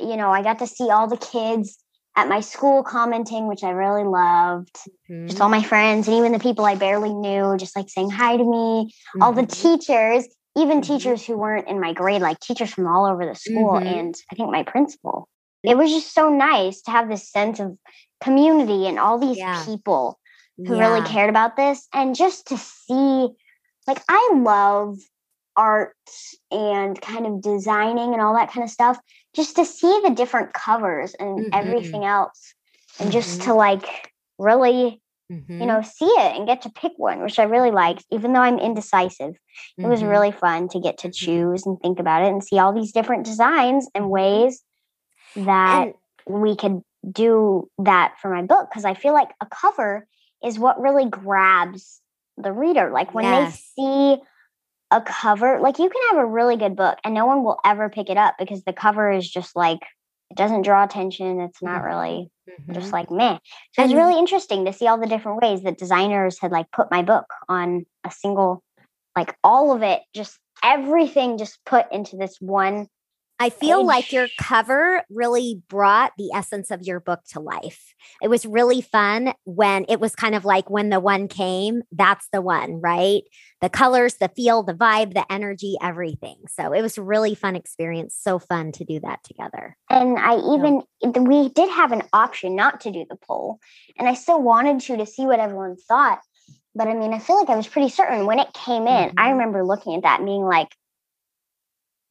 you 0.00 0.16
know, 0.16 0.30
I 0.30 0.42
got 0.42 0.58
to 0.60 0.66
see 0.66 0.90
all 0.90 1.06
the 1.08 1.16
kids 1.16 1.78
at 2.16 2.28
my 2.28 2.40
school 2.40 2.82
commenting, 2.82 3.46
which 3.46 3.62
I 3.62 3.70
really 3.70 4.04
loved. 4.04 4.76
Just 5.26 5.38
Mhm. 5.38 5.42
all 5.42 5.48
my 5.48 5.62
friends 5.62 6.08
and 6.08 6.16
even 6.16 6.32
the 6.32 6.38
people 6.38 6.64
I 6.64 6.74
barely 6.76 7.12
knew, 7.12 7.56
just 7.58 7.76
like 7.76 7.88
saying 7.90 8.10
hi 8.10 8.36
to 8.36 8.44
me. 8.44 8.94
All 9.20 9.32
the 9.32 9.42
Mhm. 9.42 9.50
teachers, 9.78 10.26
even 10.56 10.80
Mhm. 10.80 10.86
teachers 10.86 11.24
who 11.24 11.36
weren't 11.36 11.68
in 11.68 11.80
my 11.80 11.92
grade, 11.92 12.22
like 12.22 12.40
teachers 12.40 12.72
from 12.72 12.86
all 12.86 13.06
over 13.06 13.26
the 13.26 13.34
school, 13.34 13.78
Mhm. 13.80 13.86
and 13.86 14.14
I 14.32 14.34
think 14.34 14.50
my 14.50 14.62
principal. 14.62 15.28
It 15.62 15.76
was 15.76 15.90
just 15.90 16.14
so 16.14 16.28
nice 16.28 16.82
to 16.82 16.90
have 16.90 17.08
this 17.08 17.30
sense 17.30 17.60
of 17.60 17.76
community 18.20 18.86
and 18.86 18.98
all 18.98 19.18
these 19.18 19.36
Yeah. 19.38 19.64
people 19.64 20.18
who 20.56 20.78
really 20.78 21.02
cared 21.02 21.28
about 21.28 21.56
this 21.56 21.86
and 21.92 22.14
just 22.14 22.46
to 22.46 22.56
see 22.56 23.28
like 23.86 24.02
i 24.08 24.32
love 24.34 24.96
art 25.54 25.94
and 26.50 26.98
kind 27.00 27.26
of 27.26 27.42
designing 27.42 28.12
and 28.14 28.22
all 28.22 28.34
that 28.34 28.50
kind 28.50 28.64
of 28.64 28.70
stuff 28.70 28.98
just 29.34 29.56
to 29.56 29.64
see 29.66 30.00
the 30.02 30.10
different 30.10 30.54
covers 30.54 31.14
and 31.14 31.44
Mhm. 31.44 31.50
everything 31.52 32.04
else 32.04 32.54
and 32.98 33.12
just 33.12 33.40
Mhm. 33.40 33.44
to 33.44 33.54
like 33.54 34.12
really 34.38 35.02
Mhm. 35.30 35.60
you 35.60 35.66
know 35.66 35.82
see 35.82 36.04
it 36.06 36.36
and 36.36 36.46
get 36.46 36.62
to 36.62 36.70
pick 36.70 36.92
one 36.96 37.20
which 37.20 37.38
i 37.40 37.42
really 37.42 37.72
liked 37.72 38.04
even 38.12 38.32
though 38.32 38.40
i'm 38.40 38.58
indecisive 38.60 39.34
it 39.76 39.86
was 39.86 40.02
Mhm. 40.02 40.08
really 40.10 40.30
fun 40.30 40.68
to 40.68 40.78
get 40.78 40.98
to 40.98 41.10
choose 41.10 41.66
and 41.66 41.80
think 41.80 41.98
about 41.98 42.22
it 42.22 42.28
and 42.28 42.44
see 42.44 42.58
all 42.60 42.72
these 42.72 42.92
different 42.92 43.24
designs 43.24 43.88
and 43.94 44.08
ways 44.08 44.62
that 45.34 45.88
And- 45.88 45.94
we 46.28 46.54
could 46.56 46.82
do 47.10 47.68
that 47.78 48.14
for 48.20 48.28
my 48.34 48.42
book 48.42 48.68
because 48.68 48.84
I 48.84 48.94
feel 48.94 49.12
like 49.12 49.30
a 49.40 49.46
cover 49.46 50.06
is 50.44 50.58
what 50.58 50.80
really 50.80 51.06
grabs 51.08 52.00
the 52.36 52.52
reader. 52.52 52.90
Like 52.90 53.14
when 53.14 53.24
Yes. 53.24 53.72
they 53.76 53.82
see 53.82 54.22
a 54.90 55.00
cover, 55.00 55.60
like 55.60 55.78
you 55.78 55.88
can 55.88 56.02
have 56.10 56.18
a 56.18 56.26
really 56.26 56.56
good 56.56 56.74
book 56.76 56.98
and 57.04 57.14
no 57.14 57.26
one 57.26 57.44
will 57.44 57.58
ever 57.64 57.88
pick 57.88 58.10
it 58.10 58.16
up 58.16 58.34
because 58.38 58.64
the 58.64 58.72
cover 58.72 59.10
is 59.10 59.28
just 59.28 59.54
like 59.56 59.80
it 60.30 60.36
doesn't 60.36 60.62
draw 60.62 60.82
attention. 60.84 61.40
It's 61.40 61.62
not 61.62 61.82
really 61.84 62.30
just 62.72 62.88
Mhm. 62.88 62.92
like 62.92 63.10
meh. 63.10 63.38
So 63.72 63.82
it's 63.82 63.92
And- 63.92 63.94
really 63.94 64.18
interesting 64.18 64.64
to 64.64 64.72
see 64.72 64.86
all 64.86 64.98
the 64.98 65.06
different 65.06 65.42
ways 65.42 65.62
that 65.62 65.78
designers 65.78 66.40
had 66.40 66.52
like 66.52 66.70
put 66.70 66.90
my 66.90 67.02
book 67.02 67.26
on 67.48 67.86
a 68.04 68.10
single, 68.10 68.62
like 69.16 69.36
all 69.44 69.72
of 69.72 69.82
it, 69.82 70.02
just 70.14 70.38
everything 70.62 71.38
just 71.38 71.58
put 71.64 71.90
into 71.92 72.16
this 72.16 72.36
one 72.40 72.88
I 73.38 73.50
feel 73.50 73.84
like 73.84 74.12
your 74.12 74.28
cover 74.38 75.02
really 75.10 75.62
brought 75.68 76.12
the 76.16 76.30
essence 76.34 76.70
of 76.70 76.82
your 76.82 77.00
book 77.00 77.20
to 77.32 77.40
life. 77.40 77.94
It 78.22 78.28
was 78.28 78.46
really 78.46 78.80
fun 78.80 79.34
when 79.44 79.84
it 79.88 80.00
was 80.00 80.14
kind 80.14 80.34
of 80.34 80.44
like 80.44 80.70
when 80.70 80.88
the 80.88 81.00
one 81.00 81.28
came, 81.28 81.82
that's 81.92 82.28
the 82.32 82.40
one, 82.40 82.80
right? 82.80 83.22
The 83.60 83.68
colors, 83.68 84.14
the 84.14 84.28
feel, 84.28 84.62
the 84.62 84.74
vibe, 84.74 85.14
the 85.14 85.30
energy, 85.30 85.76
everything. 85.82 86.36
So 86.48 86.72
it 86.72 86.80
was 86.80 86.96
a 86.96 87.02
really 87.02 87.34
fun 87.34 87.56
experience. 87.56 88.16
So 88.18 88.38
fun 88.38 88.72
to 88.72 88.84
do 88.84 89.00
that 89.00 89.22
together. 89.22 89.76
And 89.90 90.18
I 90.18 90.36
even 90.38 90.82
we 91.26 91.48
did 91.50 91.70
have 91.70 91.92
an 91.92 92.02
option 92.12 92.56
not 92.56 92.80
to 92.82 92.90
do 92.90 93.04
the 93.08 93.16
poll, 93.16 93.60
and 93.98 94.08
I 94.08 94.14
still 94.14 94.40
wanted 94.42 94.80
to 94.80 94.96
to 94.96 95.06
see 95.06 95.26
what 95.26 95.40
everyone 95.40 95.76
thought. 95.88 96.20
But 96.74 96.88
I 96.88 96.94
mean, 96.94 97.12
I 97.12 97.18
feel 97.18 97.38
like 97.38 97.48
I 97.48 97.56
was 97.56 97.66
pretty 97.66 97.88
certain 97.88 98.26
when 98.26 98.38
it 98.38 98.52
came 98.52 98.86
in. 98.86 99.12
I 99.16 99.28
Mhm. 99.28 99.32
remember 99.32 99.64
looking 99.64 99.94
at 99.94 100.02
that 100.02 100.20
and 100.20 100.26
being 100.26 100.44
like, 100.44 100.68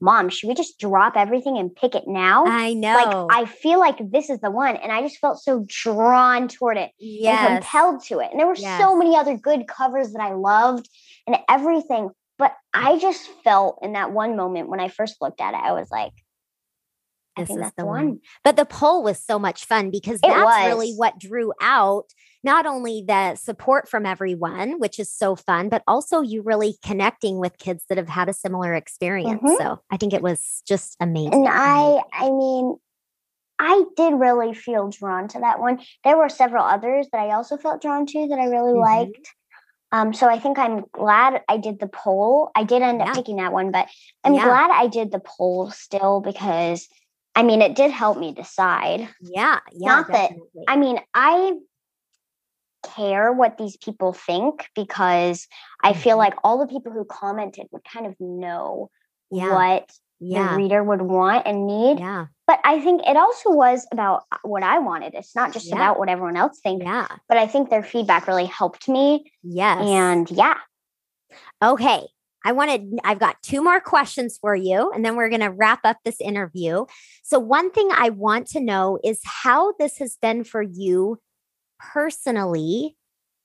"Mom, 0.06 0.30
should 0.30 0.48
we 0.48 0.54
just 0.54 0.80
drop 0.80 1.18
everything 1.18 1.58
and 1.58 1.76
pick 1.76 1.96
it 1.96 2.04
now?" 2.08 2.46
I 2.46 2.74
know. 2.74 3.28
Like 3.30 3.42
I 3.42 3.46
feel 3.50 3.80
like 3.80 3.98
this 4.12 4.30
is 4.30 4.40
the 4.40 4.52
one, 4.52 4.76
and 4.78 4.92
I 4.92 5.02
just 5.02 5.18
felt 5.18 5.40
so 5.42 5.66
drawn 5.68 6.48
toward 6.48 6.78
it 6.78 6.92
and 7.00 7.10
yes. 7.24 7.48
compelled 7.64 8.04
to 8.06 8.20
it. 8.20 8.30
And 8.32 8.40
there 8.40 8.48
were 8.48 8.56
Yes. 8.56 8.80
so 8.80 8.96
many 8.96 9.18
other 9.18 9.36
good 9.36 9.68
covers 9.68 10.14
that 10.14 10.22
I 10.22 10.34
loved 10.34 10.88
and 11.28 11.36
everything. 11.50 12.12
But 12.38 12.54
I 12.74 13.00
just 13.00 13.28
felt 13.44 13.80
in 13.82 13.94
that 13.94 14.12
one 14.12 14.36
moment 14.36 14.70
when 14.70 14.80
I 14.80 14.90
first 14.90 15.16
looked 15.22 15.42
at 15.42 15.54
it, 15.54 15.62
I 15.64 15.72
was 15.72 15.90
like, 15.90 16.12
I 17.38 17.42
This 17.42 17.48
think 17.48 17.60
is 17.60 17.66
that's 17.66 17.76
the 17.78 17.86
one. 17.86 18.06
one. 18.08 18.20
But 18.44 18.56
the 18.56 18.66
poll 18.66 19.04
was 19.04 19.20
so 19.20 19.40
much 19.40 19.66
fun 19.66 19.90
because 19.92 20.20
It 20.24 20.28
that's 20.28 20.68
really 20.68 20.94
what 20.94 21.18
drew 21.20 21.52
out 21.62 22.06
not 22.46 22.66
only 22.66 23.04
the 23.06 23.36
support 23.36 23.90
from 23.90 24.06
everyone, 24.06 24.80
which 24.80 25.00
is 25.00 25.12
so 25.12 25.36
fun, 25.36 25.68
but 25.68 25.82
also 25.88 26.22
you 26.22 26.42
really 26.44 26.78
connecting 26.86 27.40
with 27.40 27.58
kids 27.58 27.84
that 27.90 27.98
have 27.98 28.08
had 28.08 28.30
a 28.30 28.34
similar 28.34 28.74
experience. 28.74 29.42
Mhm. 29.44 29.58
So 29.58 29.80
I 29.92 29.98
think 29.98 30.14
it 30.14 30.22
was 30.22 30.62
just 30.68 30.96
amazing. 31.02 31.34
And 31.34 31.48
I, 31.50 32.02
I 32.14 32.30
mean, 32.30 32.78
I 33.58 33.84
did 33.98 34.14
really 34.14 34.54
feel 34.54 34.90
drawn 34.90 35.28
to 35.30 35.40
that 35.40 35.60
one. 35.60 35.82
There 36.04 36.18
were 36.18 36.30
several 36.30 36.64
others 36.64 37.08
that 37.12 37.20
I 37.20 37.32
also 37.34 37.58
felt 37.58 37.82
drawn 37.82 38.06
to 38.06 38.28
that 38.30 38.40
I 38.40 38.46
really 38.46 38.74
Mhm. 38.74 38.82
liked. 38.82 39.34
Um, 39.92 40.14
so 40.14 40.28
I 40.30 40.38
think 40.40 40.60
I'm 40.60 40.86
glad 40.92 41.42
I 41.48 41.58
did 41.58 41.80
the 41.80 41.88
poll. 41.88 42.52
I 42.56 42.64
did 42.64 42.82
end 42.82 43.00
Yeah. 43.00 43.10
up 43.10 43.16
picking 43.16 43.38
that 43.38 43.54
one, 43.54 43.72
but 43.72 43.88
I'm 44.24 44.34
Yeah. 44.36 44.44
glad 44.46 44.70
I 44.72 44.88
did 44.88 45.12
the 45.12 45.20
poll 45.22 45.72
still 45.72 46.20
because 46.22 46.88
I 47.34 47.44
mean 47.44 47.62
it 47.62 47.76
did 47.76 47.92
help 47.92 48.18
me 48.18 48.34
decide. 48.34 49.10
yeah, 49.22 49.60
yeah. 49.72 49.88
Not 49.96 50.08
that- 50.10 50.32
I 50.68 50.76
mean, 50.78 51.00
I 51.14 51.54
care 52.86 53.32
what 53.34 53.58
these 53.58 53.78
people 53.78 54.14
think 54.14 54.68
because 54.76 55.48
I 55.84 55.94
feel 55.94 56.16
Mhm. 56.16 56.20
like 56.20 56.34
all 56.44 56.60
the 56.60 56.68
people 56.68 56.92
who 56.92 57.06
commented 57.06 57.68
would 57.72 57.84
kind 57.84 58.06
of 58.06 58.16
know 58.20 58.90
yeah, 59.32 59.52
what 59.54 59.92
yeah, 60.20 60.52
the 60.52 60.58
reader 60.58 60.84
would 60.84 61.02
want 61.02 61.46
and 61.46 61.68
need. 61.68 62.00
yeah, 62.00 62.28
But 62.48 62.60
I 62.64 62.80
think 62.80 63.02
it 63.06 63.18
also 63.18 63.52
was 63.52 63.86
about 63.92 64.24
uh, 64.32 64.38
what 64.44 64.64
I 64.64 64.80
wanted. 64.80 65.14
It's 65.16 65.36
not 65.36 65.52
just 65.52 65.68
Yeah. 65.68 65.76
about 65.76 66.00
what 66.00 66.10
everyone 66.10 66.38
else 66.38 66.60
thinks, 66.62 66.86
yeah. 66.86 67.08
but 67.28 67.38
I 67.38 67.48
think 67.48 67.70
their 67.70 67.84
feedback 67.84 68.28
really 68.28 68.46
helped 68.46 68.88
me. 68.88 69.32
Yes. 69.44 69.82
And 69.82 70.30
yeah, 70.32 70.58
Okay. 71.64 72.08
I 72.48 72.52
wanted, 72.52 73.00
I've 73.04 73.18
got 73.18 73.42
two 73.42 73.64
more 73.64 73.80
questions 73.82 74.38
for 74.40 74.56
you, 74.56 74.92
and 74.94 75.04
then 75.04 75.16
we're 75.16 75.30
going 75.30 75.42
to 75.42 75.50
wrap 75.50 75.80
up 75.84 75.98
this 76.06 76.22
interview. 76.22 76.86
So, 77.24 77.40
one 77.40 77.72
thing 77.72 77.90
I 77.92 78.10
want 78.12 78.46
to 78.50 78.60
know 78.60 79.00
is 79.04 79.20
how 79.26 79.74
this 79.80 79.98
has 79.98 80.16
been 80.22 80.44
for 80.44 80.62
you 80.62 81.18
personally, 81.80 82.98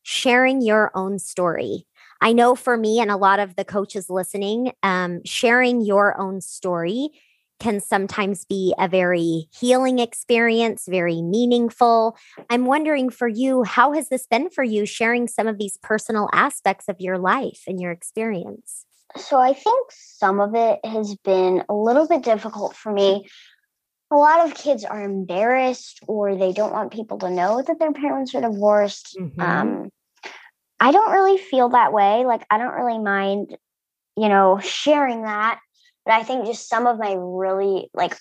sharing 0.03 0.63
your 0.63 0.91
own 0.95 1.19
story. 1.19 1.87
I 2.21 2.33
know 2.33 2.55
for 2.55 2.77
me 2.77 3.01
and 3.01 3.11
a 3.11 3.17
lot 3.17 3.41
of 3.41 3.57
the 3.57 3.65
coaches 3.65 4.11
listening, 4.11 4.73
um, 4.83 5.21
sharing 5.25 5.81
your 5.81 6.19
own 6.21 6.41
story 6.41 7.11
can 7.59 7.81
sometimes 7.81 8.47
be 8.47 8.75
a 8.79 8.89
very 8.89 9.49
healing 9.53 9.99
experience, 9.99 10.87
very 10.89 11.21
meaningful. 11.21 12.17
I'm 12.49 12.65
wondering 12.65 13.11
for 13.11 13.29
you, 13.29 13.65
how 13.65 13.93
has 13.93 14.09
this 14.09 14.27
been 14.27 14.49
for 14.49 14.65
you 14.65 14.87
sharing 14.87 15.29
some 15.29 15.47
of 15.47 15.59
these 15.59 15.77
personal 15.83 16.31
aspects 16.33 16.89
of 16.89 17.01
your 17.01 17.19
life 17.19 17.63
and 17.67 17.81
your 17.81 17.91
experience? 17.91 18.87
so 19.17 19.39
I 19.39 19.53
think 19.53 19.91
some 19.91 20.41
of 20.41 20.55
it 20.55 20.81
has 20.85 21.17
been 21.25 21.65
a 21.69 21.75
little 21.75 22.07
bit 22.07 22.23
difficult 22.23 22.77
for 22.77 22.93
me. 22.93 23.29
A 24.11 24.17
lot 24.17 24.47
of 24.47 24.55
kids 24.55 24.85
are 24.85 25.03
embarrassed 25.03 26.01
or 26.09 26.37
they 26.37 26.53
don't 26.53 26.73
want 26.73 26.93
people 26.93 27.19
to 27.19 27.31
know 27.31 27.63
that 27.63 27.79
their 27.79 27.93
parents 27.93 28.35
are 28.35 28.41
divorced. 28.41 29.17
Mhm. 29.17 29.43
Um, 29.43 29.91
I 30.81 30.93
don't 30.93 31.13
really 31.13 31.39
feel 31.39 31.69
that 31.71 31.93
way. 31.93 32.25
Like, 32.25 32.45
I 32.51 32.59
don't 32.59 32.75
really 32.75 32.99
mind, 32.99 33.57
you 34.17 34.29
know, 34.29 34.59
sharing 34.59 35.23
that. 35.23 35.61
But 36.05 36.15
I 36.15 36.23
think 36.23 36.47
just 36.47 36.69
some 36.69 36.87
of 36.87 36.99
my 36.99 37.15
really, 37.17 37.91
like, 37.95 38.19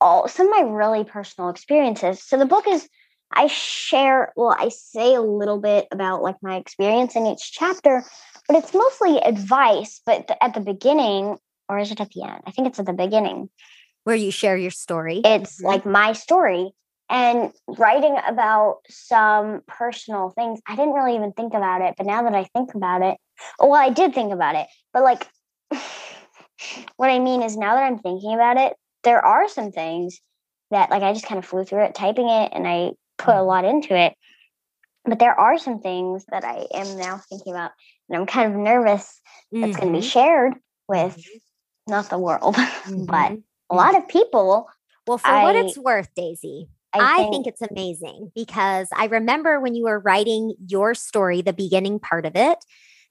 all 0.00 0.28
some 0.28 0.48
of 0.48 0.50
my 0.66 0.70
really 0.70 1.04
personal 1.04 1.50
experiences. 1.50 2.22
So 2.22 2.36
the 2.36 2.46
book 2.46 2.66
is, 2.68 2.88
I 3.32 3.46
share, 3.46 4.32
well, 4.36 4.54
I 4.58 4.68
say 4.68 5.14
a 5.14 5.22
little 5.22 5.58
bit 5.58 5.86
about 5.90 6.22
like 6.22 6.36
my 6.42 6.56
experience 6.56 7.16
in 7.16 7.26
each 7.26 7.52
chapter, 7.52 8.04
but 8.46 8.56
it's 8.56 8.74
mostly 8.74 9.18
advice. 9.18 10.00
But 10.04 10.28
th- 10.28 10.38
at 10.40 10.54
the 10.54 10.60
beginning, 10.60 11.38
or 11.68 11.78
is 11.78 11.90
it 11.90 12.00
at 12.00 12.10
the 12.10 12.24
end? 12.24 12.42
I 12.46 12.50
think 12.50 12.68
it's 12.68 12.78
at 12.78 12.86
the 12.86 12.92
beginning. 12.92 13.48
Where 14.04 14.16
you 14.16 14.30
share 14.30 14.56
your 14.56 14.70
story. 14.70 15.20
It's 15.24 15.60
Mhm. 15.60 15.64
like 15.64 15.86
my 15.86 16.12
story 16.12 16.72
and 17.10 17.52
writing 17.66 18.16
about 18.26 18.78
some 18.88 19.62
personal 19.66 20.30
things. 20.30 20.60
I 20.66 20.76
didn't 20.76 20.94
really 20.94 21.16
even 21.16 21.32
think 21.32 21.54
about 21.54 21.82
it, 21.82 21.94
but 21.96 22.06
now 22.06 22.22
that 22.22 22.34
I 22.34 22.44
think 22.54 22.74
about 22.74 23.02
it, 23.02 23.18
well, 23.58 23.74
I 23.74 23.90
did 23.90 24.14
think 24.14 24.32
about 24.32 24.54
it, 24.54 24.66
but 24.92 25.02
like 25.02 25.28
what 26.96 27.10
I 27.10 27.18
mean 27.18 27.42
is 27.42 27.56
now 27.56 27.74
that 27.74 27.84
I'm 27.84 27.98
thinking 27.98 28.34
about 28.34 28.56
it, 28.56 28.74
there 29.02 29.24
are 29.24 29.48
some 29.48 29.72
things 29.72 30.20
that 30.70 30.90
like 30.90 31.02
I 31.02 31.12
just 31.12 31.26
kind 31.26 31.38
of 31.38 31.44
flew 31.44 31.64
through 31.64 31.84
it, 31.84 31.94
typing 31.94 32.28
it, 32.28 32.52
and 32.54 32.66
I 32.66 32.92
put 33.18 33.34
a 33.34 33.38
mm. 33.38 33.46
lot 33.46 33.64
into 33.64 33.96
it. 33.96 34.14
But 35.04 35.18
there 35.18 35.38
are 35.38 35.58
some 35.58 35.80
things 35.80 36.24
that 36.30 36.44
I 36.44 36.66
am 36.72 36.96
now 36.96 37.20
thinking 37.28 37.52
about, 37.52 37.72
and 38.08 38.18
I'm 38.18 38.26
kind 38.26 38.52
of 38.52 38.58
nervous 38.58 39.20
mm-hmm. 39.52 39.60
that's 39.60 39.76
going 39.76 39.92
to 39.92 40.00
be 40.00 40.06
shared 40.06 40.54
with 40.88 41.16
mm-hmm. 41.16 41.92
not 41.92 42.08
the 42.08 42.18
world, 42.18 42.54
mm-hmm. 42.56 43.04
but 43.04 43.38
a 43.70 43.74
lot 43.74 43.94
mm. 43.94 43.98
of 43.98 44.08
people. 44.08 44.68
Well, 45.06 45.18
for 45.18 45.28
I, 45.28 45.42
what 45.42 45.56
it's 45.56 45.76
worth, 45.76 46.08
Daisy, 46.14 46.68
I 46.92 46.98
think, 46.98 47.28
I 47.28 47.30
think, 47.30 47.46
it's 47.46 47.62
amazing 47.62 48.32
because 48.34 48.88
I 48.96 49.06
remember 49.06 49.60
when 49.60 49.74
you 49.74 49.84
were 49.84 49.98
writing 49.98 50.54
your 50.66 50.94
story, 50.94 51.42
the 51.42 51.52
beginning 51.52 51.98
part 51.98 52.24
of 52.24 52.36
it, 52.36 52.58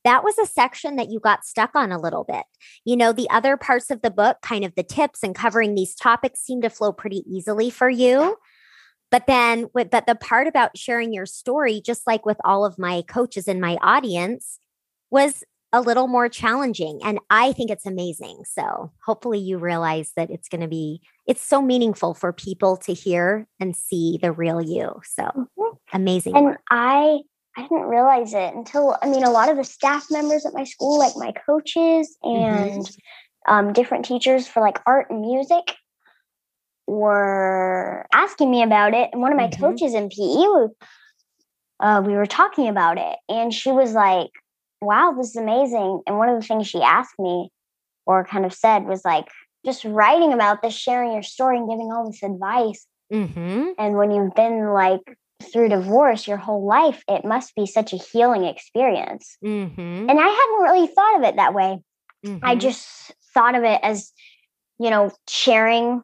that 0.04 0.24
was 0.24 0.38
a 0.38 0.46
section 0.46 0.96
that 0.98 1.10
you 1.10 1.20
got 1.20 1.46
stuck 1.46 1.76
on 1.76 1.92
a 1.92 2.00
little 2.00 2.24
bit. 2.24 2.44
You 2.84 2.98
know, 2.98 3.12
the 3.14 3.30
other 3.30 3.58
parts 3.58 3.90
of 3.90 4.02
the 4.02 4.12
book, 4.12 4.38
kind 4.42 4.66
of 4.66 4.74
the 4.76 4.84
tips 4.84 5.24
and 5.24 5.36
covering 5.36 5.76
these 5.76 5.96
topics, 5.96 6.42
seem 6.42 6.62
to 6.62 6.70
flow 6.70 6.92
pretty 6.92 7.24
easily 7.28 7.70
for 7.70 7.90
you. 7.90 8.38
But 9.12 9.28
then, 9.28 9.70
but 9.74 9.92
the 9.92 10.18
part 10.20 10.48
about 10.48 10.78
sharing 10.78 11.14
your 11.14 11.28
story, 11.28 11.82
just 11.86 12.08
like 12.08 12.26
with 12.26 12.38
all 12.44 12.66
of 12.66 12.80
my 12.80 13.04
coaches 13.08 13.48
in 13.48 13.62
my 13.62 13.78
audience, 13.82 14.60
was 15.12 15.44
a 15.74 15.82
little 15.82 16.08
more 16.08 16.30
challenging. 16.30 17.00
And 17.04 17.20
I 17.32 17.52
think 17.52 17.72
it's 17.72 17.88
amazing. 17.88 18.44
So 18.46 18.92
hopefully 19.04 19.40
you 19.40 19.58
realize 19.58 20.12
that 20.16 20.30
it's 20.30 20.48
going 20.48 20.62
to 20.62 20.68
be, 20.68 21.02
it's 21.28 21.42
so 21.42 21.64
meaningful 21.64 22.14
for 22.14 22.32
people 22.32 22.78
to 22.78 22.94
hear 22.94 23.48
and 23.60 23.76
see 23.76 24.20
the 24.22 24.32
real 24.32 24.62
you. 24.62 25.02
So 25.04 25.24
mm-hmm. 25.24 25.76
amazing. 25.92 26.38
And 26.38 26.46
work. 26.46 26.62
I, 26.70 27.22
I 27.58 27.64
didn't 27.64 27.88
realize 27.88 28.36
it 28.36 28.54
until, 28.54 28.98
I 29.02 29.10
mean, 29.10 29.24
a 29.24 29.32
lot 29.32 29.50
of 29.50 29.58
the 29.58 29.64
staff 29.64 30.06
members 30.12 30.46
at 30.46 30.54
my 30.54 30.64
school, 30.64 31.00
like 31.00 31.14
my 31.16 31.34
coaches 31.46 32.16
and 32.22 32.84
mm-hmm. 32.84 33.54
um, 33.54 33.74
different 33.74 34.06
teachers 34.06 34.48
for 34.48 34.62
like 34.62 34.80
art 34.86 35.08
and 35.10 35.22
music, 35.22 35.76
were 36.86 38.06
asking 38.14 38.52
me 38.52 38.62
about 38.62 38.94
it. 38.94 39.10
And 39.12 39.22
one 39.22 39.32
of 39.32 39.38
my 39.38 39.48
mm-hmm. 39.48 39.64
coaches 39.64 39.96
in 39.96 40.10
PE, 40.10 40.86
uh, 41.80 42.02
we 42.06 42.14
were 42.14 42.28
talking 42.28 42.68
about 42.68 43.00
it. 43.00 43.18
And 43.28 43.52
she 43.52 43.72
was 43.72 43.94
like, 43.94 44.30
wow, 44.86 45.14
this 45.18 45.30
is 45.30 45.36
amazing. 45.36 46.02
And 46.08 46.18
one 46.18 46.30
of 46.30 46.40
the 46.40 46.46
things 46.46 46.68
she 46.68 46.82
asked 46.82 47.18
me 47.20 47.50
or 48.06 48.26
kind 48.26 48.46
of 48.46 48.54
said 48.54 48.86
was 48.86 49.04
like, 49.06 49.28
just 49.66 49.86
writing 49.86 50.34
about 50.34 50.62
this, 50.62 50.74
sharing 50.74 51.14
your 51.14 51.24
story, 51.24 51.58
and 51.58 51.70
giving 51.70 51.92
all 51.92 52.06
this 52.06 52.22
advice. 52.22 52.86
Mm-hmm. 53.12 53.70
And 53.78 53.96
when 53.96 54.12
you've 54.12 54.36
been 54.36 54.74
like 54.74 55.18
through 55.52 55.70
divorce 55.70 56.28
your 56.28 56.38
whole 56.38 56.66
life, 56.66 57.04
it 57.08 57.26
must 57.26 57.56
be 57.56 57.66
such 57.66 57.94
a 57.94 57.98
healing 57.98 58.44
experience. 58.44 59.38
Mm-hmm. 59.44 59.80
And 59.80 60.12
I 60.12 60.28
hadn't 60.28 60.64
really 60.64 60.88
thought 60.88 61.18
of 61.18 61.24
it 61.24 61.36
that 61.38 61.54
way. 61.54 61.80
Mm-hmm. 62.26 62.44
I 62.44 62.56
just 62.56 63.14
thought 63.34 63.56
of 63.56 63.64
it 63.64 63.80
as, 63.84 64.12
you 64.80 64.90
know, 64.90 65.12
sharing 65.28 66.02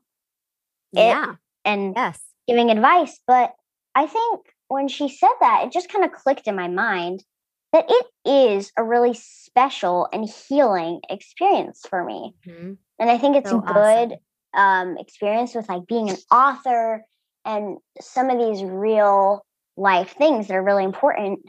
it 0.93 0.97
yeah. 0.97 1.35
and 1.65 1.93
yes. 1.95 2.19
giving 2.47 2.69
advice. 2.69 3.19
But 3.27 3.53
I 3.95 4.07
think 4.07 4.41
when 4.67 4.87
she 4.87 5.09
said 5.09 5.29
that, 5.41 5.65
it 5.65 5.71
just 5.71 5.91
kind 5.91 6.05
of 6.05 6.11
clicked 6.11 6.47
in 6.47 6.55
my 6.55 6.67
mind 6.67 7.23
that 7.71 7.85
it 7.87 8.05
is 8.25 8.71
a 8.77 8.83
really 8.83 9.13
special 9.13 10.07
and 10.11 10.27
healing 10.27 11.01
experience 11.09 11.85
for 11.89 12.03
me. 12.03 12.33
Mm-hmm. 12.47 12.73
And 12.99 13.09
I 13.09 13.17
think 13.17 13.35
it's 13.35 13.49
so 13.49 13.59
a 13.59 13.61
good 13.61 14.17
awesome. 14.53 14.89
um, 14.91 14.97
experience 14.97 15.53
with 15.53 15.69
like 15.69 15.87
being 15.87 16.09
an 16.09 16.17
author 16.31 17.03
and 17.45 17.77
some 18.01 18.29
of 18.29 18.37
these 18.37 18.63
real 18.63 19.45
life 19.77 20.15
things 20.17 20.47
that 20.47 20.55
are 20.55 20.63
really 20.63 20.83
important 20.83 21.39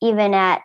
even 0.00 0.34
at 0.34 0.62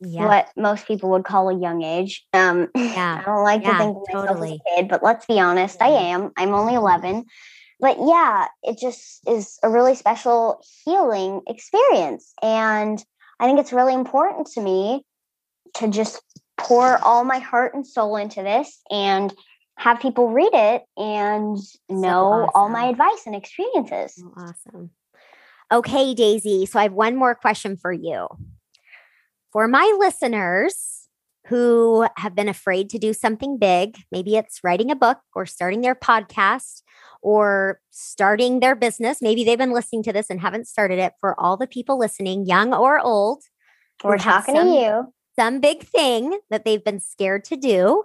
yeah. 0.00 0.26
what 0.26 0.48
most 0.56 0.86
people 0.86 1.10
would 1.10 1.24
call 1.24 1.48
a 1.48 1.58
young 1.58 1.82
age. 1.82 2.24
Um, 2.32 2.68
yeah. 2.76 3.20
I 3.20 3.24
don't 3.24 3.44
like 3.44 3.62
yeah, 3.62 3.72
to 3.72 3.78
think 3.78 3.96
of 3.96 4.02
myself 4.08 4.28
totally. 4.28 4.52
as 4.52 4.58
a 4.58 4.76
kid, 4.76 4.88
but 4.88 5.02
let's 5.02 5.26
be 5.26 5.40
honest, 5.40 5.80
I 5.82 5.88
am. 5.88 6.32
I'm 6.36 6.54
only 6.54 6.74
11. 6.74 7.24
But 7.82 7.98
yeah, 8.00 8.46
it 8.62 8.78
just 8.78 9.28
is 9.28 9.58
a 9.64 9.68
really 9.68 9.96
special 9.96 10.62
healing 10.84 11.42
experience. 11.48 12.32
And 12.40 13.04
I 13.40 13.46
think 13.46 13.58
it's 13.58 13.72
really 13.72 13.92
important 13.92 14.46
to 14.52 14.60
me 14.60 15.04
to 15.74 15.88
just 15.88 16.22
pour 16.56 16.98
all 17.04 17.24
my 17.24 17.40
heart 17.40 17.74
and 17.74 17.84
soul 17.84 18.16
into 18.16 18.40
this 18.40 18.80
and 18.88 19.34
have 19.78 19.98
people 19.98 20.28
read 20.28 20.52
it 20.52 20.82
and 20.96 21.58
so 21.58 21.78
know 21.90 22.26
awesome. 22.26 22.50
all 22.54 22.68
my 22.68 22.84
advice 22.84 23.24
and 23.26 23.34
experiences. 23.34 24.14
So 24.14 24.32
awesome. 24.36 24.90
Okay, 25.72 26.14
Daisy. 26.14 26.66
So 26.66 26.78
I 26.78 26.84
have 26.84 26.92
one 26.92 27.16
more 27.16 27.34
question 27.34 27.76
for 27.76 27.92
you. 27.92 28.28
For 29.50 29.66
my 29.66 29.96
listeners 29.98 31.08
who 31.48 32.06
have 32.16 32.36
been 32.36 32.48
afraid 32.48 32.90
to 32.90 32.98
do 32.98 33.12
something 33.12 33.58
big, 33.58 33.96
maybe 34.12 34.36
it's 34.36 34.60
writing 34.62 34.92
a 34.92 34.96
book 34.96 35.18
or 35.34 35.46
starting 35.46 35.80
their 35.80 35.96
podcast 35.96 36.81
or 37.22 37.80
starting 37.90 38.60
their 38.60 38.74
business. 38.74 39.22
Maybe 39.22 39.44
they've 39.44 39.56
been 39.56 39.72
listening 39.72 40.02
to 40.04 40.12
this 40.12 40.28
and 40.28 40.40
haven't 40.40 40.66
started 40.66 40.98
it. 40.98 41.12
For 41.20 41.38
all 41.40 41.56
the 41.56 41.66
people 41.66 41.98
listening, 41.98 42.46
young 42.46 42.74
or 42.74 42.98
old, 43.00 43.44
we're 44.04 44.18
talking 44.18 44.56
some, 44.56 44.68
to 44.68 44.74
you. 44.74 45.12
Some 45.38 45.60
big 45.60 45.82
thing 45.84 46.38
that 46.50 46.64
they've 46.64 46.84
been 46.84 47.00
scared 47.00 47.44
to 47.44 47.56
do 47.56 48.04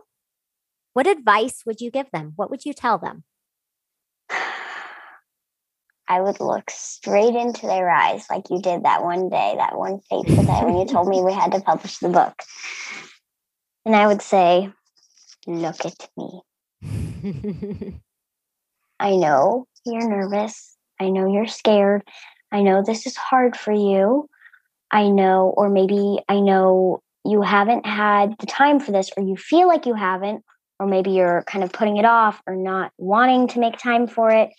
what 0.98 1.06
advice 1.06 1.62
would 1.64 1.80
you 1.80 1.92
give 1.92 2.10
them? 2.10 2.34
What 2.38 2.50
would 2.50 2.66
you 2.66 2.74
tell 2.74 2.98
them? 2.98 3.24
I 6.08 6.20
would 6.20 6.40
look 6.40 6.72
straight 6.72 7.36
into 7.36 7.68
their 7.68 7.88
eyes 7.88 8.26
like 8.32 8.50
you 8.50 8.60
did 8.60 8.84
that 8.84 9.04
one 9.04 9.30
day, 9.30 9.54
that 9.58 9.78
one 9.78 10.00
fateful 10.10 10.44
day 10.44 10.62
when 10.64 10.78
you 10.78 10.88
told 10.88 11.08
me 11.08 11.22
we 11.22 11.34
had 11.34 11.52
to 11.52 11.62
publish 11.62 12.00
the 12.00 12.10
book. 12.10 12.34
And 13.86 13.96
I 13.96 14.08
would 14.08 14.24
say, 14.24 14.72
Look 15.46 15.86
at 15.86 16.10
me. 16.18 16.42
I 19.00 19.16
know 19.16 19.68
you're 19.86 20.08
nervous. 20.08 20.76
I 21.00 21.10
know 21.10 21.32
you're 21.32 21.48
scared. 21.48 22.04
I 22.52 22.62
know 22.62 22.82
this 22.84 23.06
is 23.06 23.16
hard 23.16 23.56
for 23.56 23.72
you. 23.72 24.30
I 24.92 25.10
know, 25.10 25.54
or 25.56 25.70
maybe 25.70 26.20
I 26.30 26.40
know 26.40 27.02
you 27.26 27.42
haven't 27.42 27.86
had 27.86 28.36
the 28.40 28.46
time 28.46 28.80
for 28.80 28.92
this, 28.92 29.12
or 29.18 29.24
you 29.24 29.36
feel 29.36 29.68
like 29.68 29.86
you 29.86 29.94
haven't, 29.94 30.44
or 30.80 30.88
maybe 30.88 31.12
you're 31.12 31.44
kind 31.46 31.64
of 31.64 31.74
putting 31.74 31.98
it 31.98 32.06
off 32.06 32.42
or 32.48 32.56
not 32.56 32.92
wanting 32.98 33.48
to 33.50 33.60
make 33.60 33.78
time 33.78 34.08
for 34.08 34.32
it, 34.32 34.50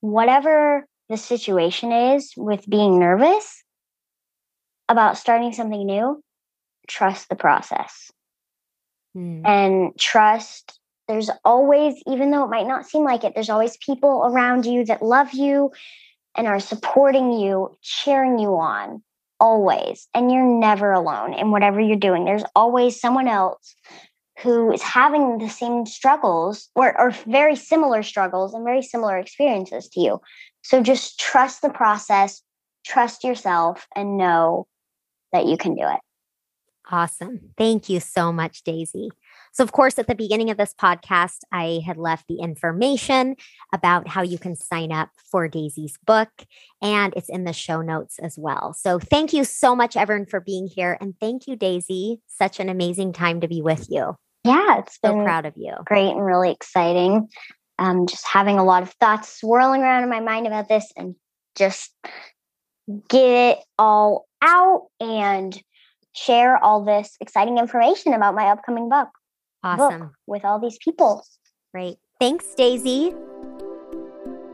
whatever 0.00 0.86
the 1.08 1.16
situation 1.16 1.92
is 1.92 2.32
with 2.36 2.68
being 2.68 2.98
nervous 2.98 3.62
about 4.88 5.18
starting 5.18 5.52
something 5.52 5.84
new, 5.84 6.22
trust 6.86 7.28
the 7.28 7.36
process. 7.36 8.10
Mm. 9.16 9.46
And 9.46 9.98
trust 9.98 10.78
there's 11.08 11.30
always, 11.44 11.94
even 12.06 12.30
though 12.30 12.44
it 12.44 12.50
might 12.50 12.66
not 12.66 12.86
seem 12.86 13.02
like 13.02 13.24
it, 13.24 13.34
there's 13.34 13.50
always 13.50 13.76
people 13.78 14.22
around 14.26 14.66
you 14.66 14.84
that 14.84 15.02
love 15.02 15.32
you 15.32 15.72
and 16.36 16.46
are 16.46 16.60
supporting 16.60 17.32
you, 17.32 17.76
cheering 17.82 18.38
you 18.38 18.56
on, 18.56 19.02
always. 19.40 20.06
And 20.14 20.30
you're 20.30 20.44
never 20.44 20.92
alone 20.92 21.32
in 21.32 21.50
whatever 21.50 21.80
you're 21.80 21.96
doing. 21.96 22.24
There's 22.24 22.44
always 22.54 23.00
someone 23.00 23.26
else 23.26 23.74
who 24.42 24.70
is 24.72 24.82
having 24.82 25.38
the 25.38 25.48
same 25.48 25.84
struggles 25.86 26.68
or, 26.74 26.98
or 27.00 27.10
very 27.26 27.56
similar 27.56 28.02
struggles 28.02 28.54
and 28.54 28.64
very 28.64 28.82
similar 28.82 29.18
experiences 29.18 29.88
to 29.88 30.00
you. 30.00 30.20
So 30.62 30.82
just 30.82 31.18
trust 31.18 31.62
the 31.62 31.70
process, 31.70 32.42
trust 32.84 33.24
yourself, 33.24 33.86
and 33.96 34.16
know 34.16 34.66
that 35.32 35.46
you 35.46 35.56
can 35.56 35.74
do 35.74 35.82
it. 35.82 36.00
Awesome. 36.90 37.50
Thank 37.56 37.88
you 37.88 38.00
so 38.00 38.32
much, 38.32 38.62
Daisy. 38.62 39.10
So, 39.58 39.64
of 39.64 39.72
course, 39.72 39.98
at 39.98 40.06
the 40.06 40.14
beginning 40.14 40.50
of 40.50 40.56
this 40.56 40.72
podcast, 40.72 41.38
I 41.50 41.80
had 41.84 41.96
left 41.96 42.28
the 42.28 42.36
information 42.36 43.34
about 43.74 44.06
how 44.06 44.22
you 44.22 44.38
can 44.38 44.54
sign 44.54 44.92
up 44.92 45.08
for 45.32 45.48
Daisy's 45.48 45.98
book, 46.06 46.28
and 46.80 47.12
it's 47.16 47.28
in 47.28 47.42
the 47.42 47.52
show 47.52 47.82
notes 47.82 48.20
as 48.20 48.38
well. 48.38 48.72
So, 48.72 49.00
thank 49.00 49.32
you 49.32 49.42
so 49.42 49.74
much, 49.74 49.96
everyone, 49.96 50.26
for 50.26 50.38
being 50.38 50.68
here. 50.68 50.96
And 51.00 51.12
thank 51.18 51.48
you, 51.48 51.56
Daisy. 51.56 52.20
Such 52.28 52.60
an 52.60 52.68
amazing 52.68 53.12
time 53.12 53.40
to 53.40 53.48
be 53.48 53.60
with 53.60 53.88
you. 53.90 54.14
Yeah, 54.44 54.78
it's 54.78 54.96
so 55.04 55.12
proud 55.24 55.44
of 55.44 55.54
you. 55.56 55.72
Great 55.84 56.12
and 56.12 56.24
really 56.24 56.52
exciting. 56.52 57.28
Um, 57.80 58.06
just 58.06 58.28
having 58.28 58.60
a 58.60 58.64
lot 58.64 58.84
of 58.84 58.92
thoughts 59.00 59.40
swirling 59.40 59.82
around 59.82 60.04
in 60.04 60.08
my 60.08 60.20
mind 60.20 60.46
about 60.46 60.68
this 60.68 60.92
and 60.96 61.16
just 61.56 61.92
get 63.08 63.24
it 63.24 63.58
all 63.76 64.28
out 64.40 64.86
and 65.00 65.60
share 66.12 66.62
all 66.62 66.84
this 66.84 67.16
exciting 67.20 67.58
information 67.58 68.14
about 68.14 68.36
my 68.36 68.50
upcoming 68.50 68.88
book. 68.88 69.08
Awesome. 69.62 70.00
Book 70.00 70.10
with 70.26 70.44
all 70.44 70.60
these 70.60 70.76
people. 70.78 71.24
Great. 71.72 71.96
Thanks, 72.20 72.46
Daisy. 72.56 73.14